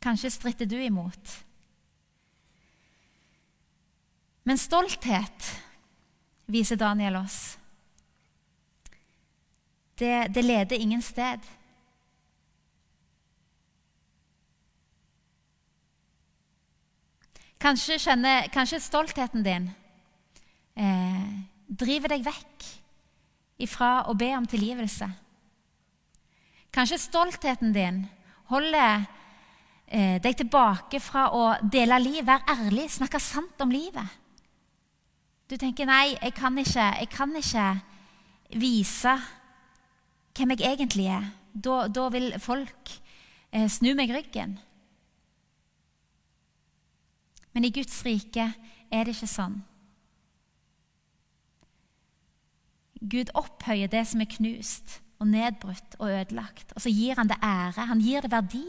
Kanskje 0.00 0.32
stritter 0.32 0.66
du 0.66 0.78
imot. 0.80 1.36
Men 4.48 4.58
stolthet, 4.58 5.50
viser 6.50 6.76
Daniel 6.80 7.20
oss, 7.20 7.58
det, 10.00 10.32
det 10.34 10.42
leder 10.42 10.80
ingen 10.80 11.02
sted. 11.04 11.44
Kanskje, 17.60 17.98
kjenner, 18.00 18.48
kanskje 18.48 18.80
stoltheten 18.80 19.44
din 19.44 19.68
eh, 20.80 21.49
driver 21.70 22.14
deg 22.14 22.24
vekk 22.26 22.68
ifra 23.62 23.90
å 24.10 24.14
be 24.18 24.30
om 24.36 24.46
tilgivelse. 24.48 25.06
Kanskje 26.74 27.00
stoltheten 27.02 27.74
din 27.74 28.04
holder 28.50 29.04
eh, 29.86 30.18
deg 30.22 30.38
tilbake 30.38 31.00
fra 31.02 31.28
å 31.34 31.44
dele 31.62 31.98
liv, 32.02 32.24
være 32.26 32.56
ærlig, 32.56 32.88
snakke 32.90 33.20
sant 33.22 33.62
om 33.62 33.72
livet. 33.74 34.18
Du 35.50 35.56
tenker 35.58 35.86
'nei, 35.86 36.14
jeg 36.14 36.34
kan 36.34 36.58
ikke, 36.58 36.86
jeg 37.00 37.08
kan 37.10 37.36
ikke 37.36 37.80
vise 38.54 39.14
hvem 40.34 40.50
jeg 40.54 40.66
egentlig 40.72 41.06
er'. 41.10 41.30
Da, 41.54 41.88
da 41.88 42.08
vil 42.08 42.38
folk 42.38 42.90
eh, 43.52 43.66
snu 43.66 43.94
meg 43.94 44.10
ryggen. 44.14 44.58
Men 47.52 47.64
i 47.64 47.72
Guds 47.74 48.04
rike 48.06 48.54
er 48.90 49.04
det 49.04 49.16
ikke 49.16 49.26
sånn. 49.26 49.58
Gud 53.00 53.32
opphøyer 53.34 53.88
det 53.88 54.04
som 54.08 54.20
er 54.20 54.28
knust 54.28 55.00
og 55.20 55.28
nedbrutt 55.28 55.96
og 55.98 56.10
ødelagt. 56.10 56.72
Og 56.76 56.84
så 56.84 56.92
gir 56.92 57.16
han 57.16 57.28
det 57.28 57.38
ære. 57.42 57.86
Han 57.88 58.00
gir 58.00 58.24
det 58.24 58.32
verdi. 58.32 58.64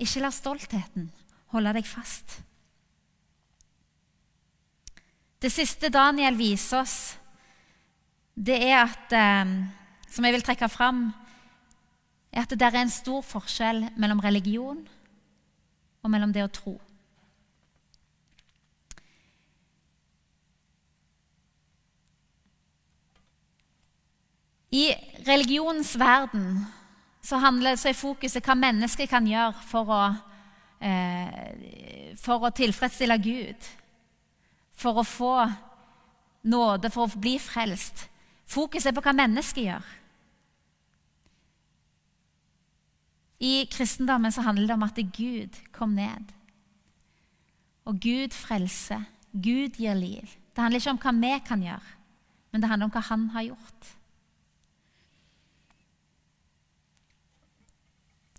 Ikke 0.00 0.22
la 0.22 0.30
stoltheten 0.32 1.10
holde 1.52 1.74
deg 1.76 1.86
fast. 1.86 2.38
Det 5.40 5.50
siste 5.52 5.88
Daniel 5.92 6.36
viser 6.36 6.82
oss, 6.82 6.96
det 8.34 8.58
er 8.70 8.82
at 8.84 9.12
eh, 9.12 9.54
Som 10.10 10.24
jeg 10.26 10.34
vil 10.34 10.42
trekke 10.42 10.66
fram, 10.66 11.12
er 12.32 12.42
at 12.42 12.50
det 12.50 12.66
er 12.66 12.80
en 12.80 12.90
stor 12.90 13.22
forskjell 13.22 13.92
mellom 13.94 14.18
religion 14.18 14.80
og 16.02 16.10
mellom 16.10 16.32
det 16.34 16.42
å 16.42 16.50
tro. 16.50 16.72
I 24.70 24.94
religionens 25.26 25.96
verden 25.98 26.66
så, 27.22 27.36
handler, 27.42 27.76
så 27.76 27.90
er 27.90 27.98
fokuset 27.98 28.44
hva 28.46 28.54
mennesket 28.58 29.10
kan 29.10 29.26
gjøre 29.26 29.66
for 29.66 29.90
å, 29.90 30.02
eh, 30.80 32.14
for 32.20 32.46
å 32.46 32.52
tilfredsstille 32.54 33.18
Gud. 33.22 33.70
For 34.80 35.02
å 35.02 35.06
få 35.06 35.34
nåde, 36.48 36.90
for 36.90 37.08
å 37.08 37.20
bli 37.20 37.36
frelst. 37.42 38.06
Fokuset 38.50 38.92
er 38.92 38.96
på 38.96 39.04
hva 39.04 39.16
mennesket 39.16 39.66
gjør. 39.66 39.96
I 43.40 43.64
kristendommen 43.72 44.32
så 44.32 44.44
handler 44.44 44.68
det 44.68 44.76
om 44.76 44.84
at 44.84 44.98
Gud 45.16 45.60
kom 45.72 45.94
ned. 45.96 46.32
Og 47.88 48.00
Gud 48.00 48.36
frelser. 48.36 49.06
Gud 49.32 49.78
gir 49.80 49.96
liv. 49.96 50.36
Det 50.54 50.62
handler 50.62 50.80
ikke 50.80 50.92
om 50.92 51.00
hva 51.00 51.12
vi 51.16 51.38
kan 51.46 51.62
gjøre, 51.62 51.96
men 52.52 52.60
det 52.60 52.68
handler 52.68 52.88
om 52.88 52.92
hva 52.92 53.00
Han 53.08 53.28
har 53.30 53.42
gjort. 53.42 53.96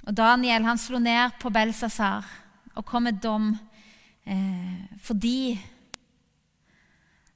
Og 0.07 0.15
Daniel 0.17 0.65
han 0.65 0.79
slo 0.81 0.99
ned 1.01 1.35
på 1.41 1.51
Belsasar 1.53 2.25
og 2.73 2.85
kom 2.87 3.05
med 3.05 3.19
dom 3.21 3.51
eh, 4.25 4.85
fordi 5.03 5.59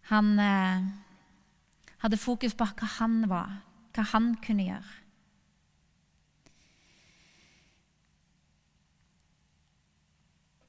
han 0.10 0.32
eh, 0.40 0.86
hadde 2.02 2.22
fokus 2.22 2.56
på 2.58 2.66
hva 2.66 2.90
han 3.00 3.24
var, 3.30 3.58
hva 3.94 4.06
han 4.14 4.34
kunne 4.42 4.68
gjøre. 4.70 4.94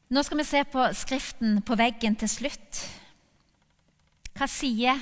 Nå 0.07 0.23
skal 0.23 0.39
vi 0.39 0.47
se 0.47 0.63
på 0.71 0.85
Skriften 0.95 1.59
på 1.67 1.75
veggen 1.79 2.15
til 2.15 2.31
slutt. 2.31 2.83
Hva 4.37 4.47
sier 4.47 5.01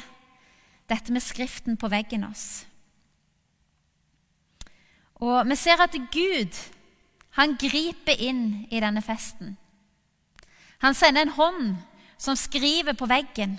dette 0.88 1.12
med 1.12 1.22
Skriften 1.22 1.76
på 1.76 1.90
veggen 1.92 2.24
oss? 2.24 2.64
Og 5.20 5.44
Vi 5.46 5.56
ser 5.56 5.80
at 5.84 5.92
Gud 6.12 6.56
han 7.34 7.56
griper 7.58 8.20
inn 8.22 8.66
i 8.70 8.80
denne 8.82 9.02
festen. 9.02 9.56
Han 10.84 10.94
sender 10.94 11.24
en 11.24 11.36
hånd 11.36 11.70
som 12.20 12.36
skriver 12.38 12.94
på 12.94 13.08
veggen. 13.10 13.56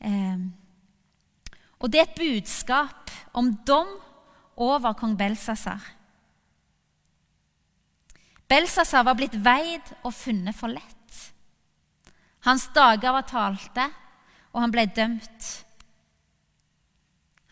Eh, 0.00 0.40
og 1.78 1.92
det 1.92 2.00
er 2.00 2.08
et 2.08 2.18
budskap 2.18 3.12
om 3.36 3.52
dom 3.68 3.92
over 4.56 4.96
kong 4.98 5.14
Belsasar. 5.18 5.82
Belsasar 8.48 9.04
var 9.06 9.18
blitt 9.18 9.36
veid 9.42 9.94
og 10.02 10.14
funnet 10.14 10.56
for 10.56 10.72
lett. 10.72 10.94
Hans 12.46 12.68
dager 12.74 13.12
var 13.12 13.26
talte, 13.26 13.86
og 14.54 14.62
han 14.62 14.72
ble 14.74 14.86
dømt. 14.96 15.46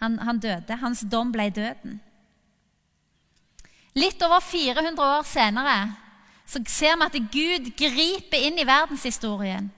Han, 0.01 0.18
han 0.22 0.38
døde. 0.38 0.78
Hans 0.78 1.03
dom 1.11 1.32
ble 1.34 1.49
døden. 1.51 1.99
Litt 3.95 4.22
over 4.26 4.42
400 4.42 4.99
år 5.18 5.22
senere 5.28 5.78
så 6.47 6.61
ser 6.68 6.99
vi 6.99 7.07
at 7.07 7.30
Gud 7.32 7.70
griper 7.78 8.42
inn 8.49 8.59
i 8.61 8.66
verdenshistorien. 8.68 9.70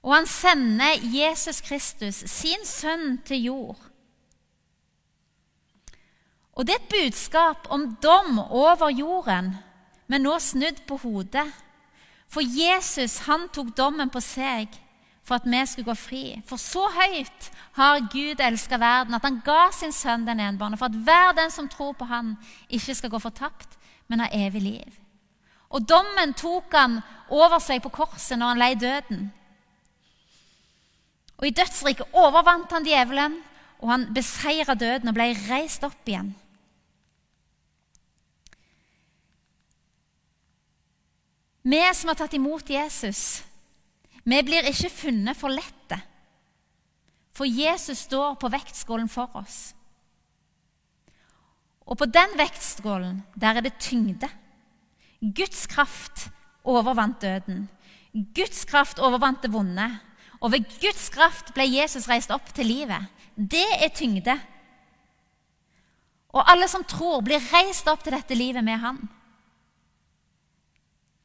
Og 0.00 0.14
han 0.14 0.26
sender 0.28 1.00
Jesus 1.12 1.60
Kristus, 1.64 2.22
sin 2.28 2.64
sønn, 2.66 3.20
til 3.24 3.44
jord. 3.44 3.80
Og 6.52 6.66
det 6.66 6.74
er 6.74 6.82
et 6.82 6.92
budskap 6.92 7.68
om 7.72 7.86
dom 8.02 8.38
over 8.38 8.90
jorden, 8.92 9.54
men 10.08 10.24
nå 10.24 10.38
snudd 10.42 10.82
på 10.88 10.98
hodet. 11.04 11.46
For 12.28 12.44
Jesus 12.44 13.22
han 13.28 13.48
tok 13.54 13.72
dommen 13.76 14.10
på 14.12 14.20
seg 14.24 14.74
for 15.30 15.38
at 15.38 15.46
vi 15.46 15.66
skulle 15.66 15.86
gå 15.86 15.94
fri. 15.94 16.24
For 16.46 16.58
så 16.58 16.88
høyt 16.90 17.50
har 17.78 18.00
Gud 18.10 18.40
elska 18.42 18.80
verden 18.82 19.14
at 19.14 19.22
han 19.22 19.38
ga 19.46 19.68
sin 19.70 19.94
sønn 19.94 20.26
den 20.26 20.42
enbårne, 20.42 20.78
for 20.78 20.90
at 20.90 20.96
hver 21.06 21.36
den 21.38 21.52
som 21.54 21.68
tror 21.70 21.94
på 21.94 22.08
han, 22.10 22.34
ikke 22.68 22.96
skal 22.98 23.12
gå 23.12 23.20
fortapt, 23.22 23.78
men 24.10 24.24
ha 24.24 24.26
evig 24.34 24.62
liv. 24.64 24.96
Og 25.70 25.86
dommen 25.86 26.34
tok 26.34 26.74
han 26.74 26.98
over 27.30 27.62
seg 27.62 27.78
på 27.84 27.92
korset 27.94 28.40
når 28.40 28.50
han 28.50 28.62
lei 28.64 28.72
døden. 28.74 29.28
Og 31.38 31.46
I 31.46 31.54
dødsriket 31.54 32.10
overvant 32.18 32.74
han 32.74 32.84
djevelen, 32.84 33.38
og 33.78 33.92
han 33.92 34.08
beseira 34.14 34.74
døden 34.74 35.08
og 35.08 35.14
ble 35.14 35.30
reist 35.46 35.86
opp 35.86 36.10
igjen. 36.10 36.34
Vi 41.70 41.80
som 41.94 42.10
har 42.10 42.18
tatt 42.18 42.34
imot 42.34 42.66
Jesus, 42.72 43.44
vi 44.24 44.40
blir 44.44 44.68
ikke 44.68 44.92
funnet 44.92 45.38
for 45.38 45.52
lette, 45.52 45.98
for 47.36 47.48
Jesus 47.48 48.06
står 48.06 48.36
på 48.40 48.50
vektskålen 48.52 49.08
for 49.08 49.32
oss. 49.38 49.70
Og 51.90 51.98
på 51.98 52.06
den 52.06 52.36
vektskålen, 52.38 53.22
der 53.34 53.58
er 53.58 53.66
det 53.66 53.80
tyngde. 53.82 54.28
Guds 55.20 55.66
kraft 55.70 56.28
overvant 56.64 57.20
døden. 57.22 57.64
Guds 58.12 58.64
kraft 58.68 59.00
overvant 59.02 59.42
det 59.42 59.50
vonde. 59.52 59.88
Og 60.40 60.52
ved 60.52 60.68
Guds 60.80 61.08
kraft 61.12 61.52
ble 61.56 61.66
Jesus 61.66 62.08
reist 62.08 62.30
opp 62.30 62.52
til 62.54 62.68
livet. 62.70 63.08
Det 63.34 63.66
er 63.80 63.90
tyngde. 63.94 64.36
Og 66.30 66.44
alle 66.46 66.68
som 66.70 66.84
tror, 66.86 67.24
blir 67.26 67.42
reist 67.50 67.88
opp 67.90 68.04
til 68.04 68.14
dette 68.14 68.36
livet 68.38 68.64
med 68.64 68.78
Han. 68.84 69.00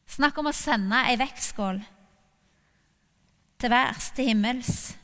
Snakk 0.10 0.38
om 0.40 0.50
å 0.50 0.56
sende 0.56 1.04
ei 1.10 1.18
vektskål 1.20 1.82
til 3.66 3.72
værs, 3.72 4.12
til 4.12 4.26
himmels. 4.26 4.98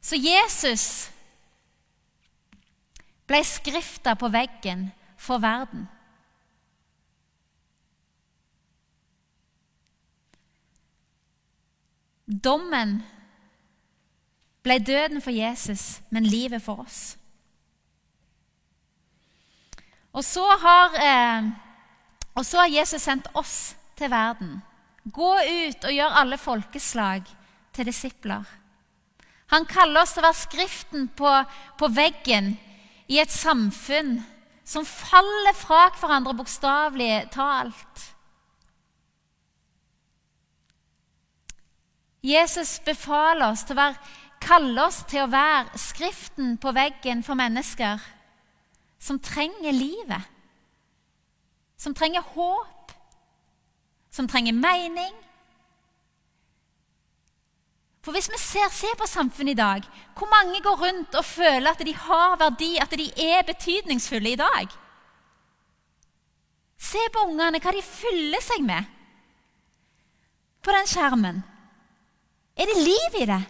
Så 0.00 0.16
Jesus 0.16 1.10
ble 3.26 3.40
skrifta 3.44 4.14
på 4.14 4.30
veggen 4.30 4.92
for 5.18 5.42
verden. 5.42 5.88
Dommen 12.44 13.00
ble 14.62 14.78
døden 14.78 15.18
for 15.22 15.34
Jesus, 15.34 16.00
men 16.10 16.26
livet 16.26 16.62
for 16.62 16.86
oss. 16.86 17.16
Og 20.12 20.24
så 20.24 20.46
har, 20.46 20.94
eh, 21.02 21.50
og 22.34 22.46
så 22.46 22.58
har 22.62 22.78
Jesus 22.78 23.02
sendt 23.02 23.26
oss 23.34 23.76
til 23.96 24.10
verden. 24.10 24.62
Gå 25.02 25.32
ut 25.42 25.84
og 25.84 25.94
gjør 25.94 26.18
alle 26.20 26.38
folkeslag 26.38 27.26
til 27.74 27.88
disipler. 27.88 28.44
Han 29.52 29.66
kaller 29.68 30.04
oss 30.04 30.14
til 30.14 30.22
å 30.22 30.28
være 30.28 30.38
skriften 30.38 31.08
på, 31.16 31.32
på 31.78 31.88
veggen 31.92 32.54
i 33.12 33.18
et 33.20 33.32
samfunn 33.32 34.20
som 34.64 34.86
faller 34.86 35.56
fra 35.58 35.88
hverandre 35.98 36.36
bokstavelig 36.38 37.26
talt. 37.34 38.08
Jesus 42.22 42.76
befaler 42.86 43.50
oss 43.50 43.66
til 43.66 43.74
å 43.74 43.82
være, 43.82 44.12
kaller 44.42 44.86
oss 44.86 45.00
til 45.10 45.24
å 45.24 45.30
være 45.30 45.78
skriften 45.78 46.54
på 46.62 46.72
veggen 46.74 47.24
for 47.26 47.38
mennesker 47.38 48.00
som 49.02 49.18
trenger 49.18 49.74
livet, 49.74 50.30
som 51.76 51.94
trenger 51.98 52.22
håp 52.36 52.81
som 54.12 54.28
trenger 54.28 54.52
mening. 54.52 55.12
For 58.02 58.12
hvis 58.12 58.28
vi 58.32 58.38
ser, 58.40 58.68
ser 58.74 58.96
på 58.98 59.06
samfunnet 59.06 59.54
i 59.54 59.60
dag, 59.60 59.84
hvor 60.18 60.28
mange 60.30 60.60
går 60.62 60.80
rundt 60.80 61.14
og 61.14 61.24
føler 61.24 61.70
at 61.70 61.84
de 61.86 61.94
har 61.94 62.36
verdi, 62.40 62.74
at 62.82 62.90
de 62.98 63.06
er 63.30 63.46
betydningsfulle 63.46 64.32
i 64.32 64.40
dag? 64.40 64.74
Se 66.82 67.02
på 67.14 67.22
ungene, 67.28 67.60
hva 67.62 67.72
de 67.72 67.84
fyller 67.86 68.42
seg 68.42 68.64
med 68.66 68.90
på 70.62 70.74
den 70.74 70.86
skjermen. 70.86 71.40
Er 72.58 72.68
det 72.68 72.82
liv 72.82 73.16
i 73.22 73.26
det? 73.26 73.40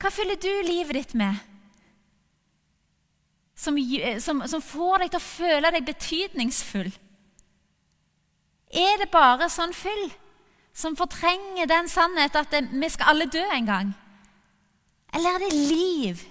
Hva 0.00 0.10
fyller 0.12 0.40
du 0.40 0.50
livet 0.64 0.96
ditt 0.96 1.14
med? 1.20 1.49
Som, 3.60 3.76
som, 4.24 4.42
som 4.48 4.64
får 4.64 5.02
deg 5.02 5.12
til 5.12 5.20
å 5.20 5.26
føle 5.26 5.72
deg 5.74 5.88
betydningsfull? 5.88 6.90
Er 8.70 9.00
det 9.02 9.10
bare 9.12 9.50
sånn 9.50 9.74
fyll 9.76 10.06
som 10.72 10.96
fortrenger 10.96 11.68
den 11.68 11.90
sannhet 11.90 12.38
at 12.38 12.52
det, 12.54 12.68
vi 12.70 12.88
skal 12.88 13.12
alle 13.12 13.28
dø 13.28 13.42
en 13.52 13.68
gang? 13.68 13.94
Eller 15.12 15.36
er 15.36 15.42
det 15.44 15.64
liv 15.68 16.26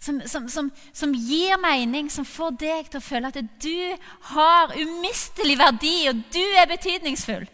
som, 0.00 0.20
som, 0.28 0.46
som, 0.48 0.70
som, 0.96 1.12
gir 1.12 1.58
mening, 1.60 2.08
som 2.08 2.24
får 2.24 2.54
deg 2.60 2.86
til 2.88 3.00
å 3.00 3.04
føle 3.04 3.28
at 3.28 3.40
du 3.60 3.96
har 4.32 4.72
umistelig 4.78 5.58
verdi, 5.60 5.96
og 6.08 6.22
du 6.32 6.44
er 6.56 6.70
betydningsfull? 6.70 7.44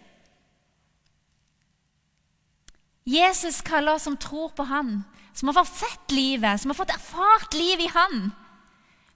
Jesus 3.07 3.63
kaller 3.67 3.97
oss 3.97 4.07
som 4.07 4.19
tror 4.19 4.53
på 4.55 4.67
han, 4.67 5.01
som 5.37 5.49
har 5.49 5.55
fått 5.55 5.75
sett 5.77 6.11
livet, 6.11 6.61
som 6.61 6.71
har 6.71 6.75
fått 6.79 6.95
erfart 6.95 7.55
livet 7.55 7.85
i 7.85 7.93
han, 7.93 8.31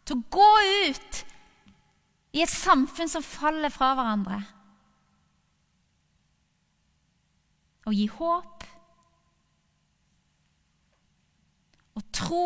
til 0.05 0.19
å 0.19 0.25
gå 0.37 0.49
ut 0.87 1.21
i 2.37 2.43
et 2.45 2.53
samfunn 2.53 3.09
som 3.09 3.25
faller 3.25 3.73
fra 3.73 3.95
hverandre. 3.97 4.41
Og 7.89 7.97
gi 7.97 8.05
håp 8.13 8.67
og 11.97 12.05
tro 12.15 12.45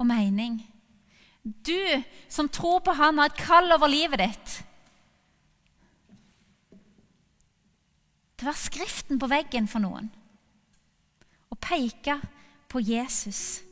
og 0.00 0.08
mening. 0.08 0.62
Du 1.44 2.02
som 2.32 2.48
tror 2.48 2.80
på 2.84 2.96
Han, 2.96 3.20
har 3.20 3.28
et 3.30 3.38
kall 3.38 3.68
over 3.76 3.92
livet 3.92 4.24
ditt. 4.24 4.56
Å 8.40 8.48
være 8.48 8.56
skriften 8.56 9.20
på 9.20 9.28
veggen 9.28 9.68
for 9.68 9.84
noen. 9.84 10.08
Og 11.60 11.68
peke 11.68 12.20
på 12.68 12.80
Jesus. 12.82 13.62